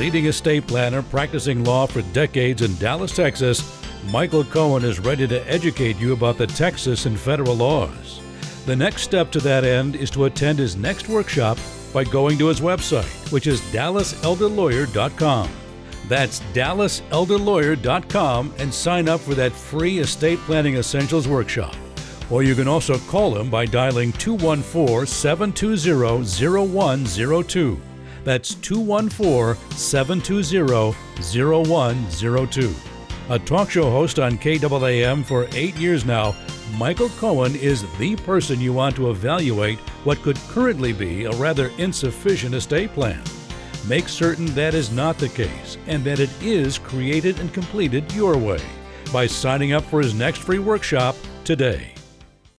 Leading 0.06 0.26
estate 0.26 0.64
planner 0.68 1.02
practicing 1.02 1.64
law 1.64 1.84
for 1.84 2.00
decades 2.12 2.62
in 2.62 2.72
Dallas, 2.76 3.10
Texas, 3.10 3.82
Michael 4.10 4.44
Cohen 4.44 4.84
is 4.84 5.00
ready 5.00 5.26
to 5.26 5.50
educate 5.50 5.96
you 5.96 6.12
about 6.12 6.38
the 6.38 6.46
Texas 6.46 7.06
and 7.06 7.18
federal 7.18 7.56
laws. 7.56 8.20
The 8.66 8.76
next 8.76 9.02
step 9.02 9.32
to 9.32 9.40
that 9.40 9.64
end 9.64 9.96
is 9.96 10.10
to 10.12 10.26
attend 10.26 10.60
his 10.60 10.76
next 10.76 11.08
workshop 11.08 11.58
by 11.92 12.04
going 12.04 12.38
to 12.38 12.46
his 12.46 12.60
website, 12.60 13.32
which 13.32 13.46
is 13.46 13.60
dallaselderlawyer.com. 13.72 15.50
That's 16.08 16.40
dallaselderlawyer.com 16.52 18.54
and 18.58 18.72
sign 18.72 19.08
up 19.08 19.20
for 19.20 19.34
that 19.34 19.52
free 19.52 19.98
estate 19.98 20.38
planning 20.40 20.76
essentials 20.76 21.26
workshop. 21.26 21.74
Or 22.30 22.42
you 22.42 22.54
can 22.54 22.68
also 22.68 22.98
call 22.98 23.36
him 23.36 23.50
by 23.50 23.66
dialing 23.66 24.12
214 24.12 25.06
720 25.06 26.68
0102. 26.68 27.80
That's 28.24 28.54
214 28.56 29.70
720 29.76 30.94
0102. 31.22 32.74
A 33.28 33.38
talk 33.40 33.70
show 33.70 33.90
host 33.90 34.20
on 34.20 34.38
KAAM 34.38 35.24
for 35.24 35.48
eight 35.52 35.74
years 35.76 36.04
now, 36.04 36.36
Michael 36.74 37.08
Cohen 37.10 37.54
is 37.54 37.86
the 37.96 38.16
person 38.16 38.60
you 38.60 38.72
want 38.72 38.96
to 38.96 39.10
evaluate 39.10 39.78
what 40.04 40.20
could 40.22 40.36
currently 40.48 40.92
be 40.92 41.24
a 41.24 41.30
rather 41.32 41.68
insufficient 41.78 42.54
estate 42.54 42.92
plan. 42.92 43.22
Make 43.86 44.08
certain 44.08 44.46
that 44.46 44.74
is 44.74 44.90
not 44.90 45.16
the 45.16 45.28
case 45.28 45.78
and 45.86 46.04
that 46.04 46.18
it 46.18 46.30
is 46.42 46.76
created 46.76 47.38
and 47.38 47.54
completed 47.54 48.12
your 48.12 48.36
way 48.36 48.60
by 49.12 49.26
signing 49.26 49.72
up 49.72 49.84
for 49.84 50.00
his 50.00 50.12
next 50.12 50.38
free 50.38 50.58
workshop 50.58 51.16
today. 51.44 51.95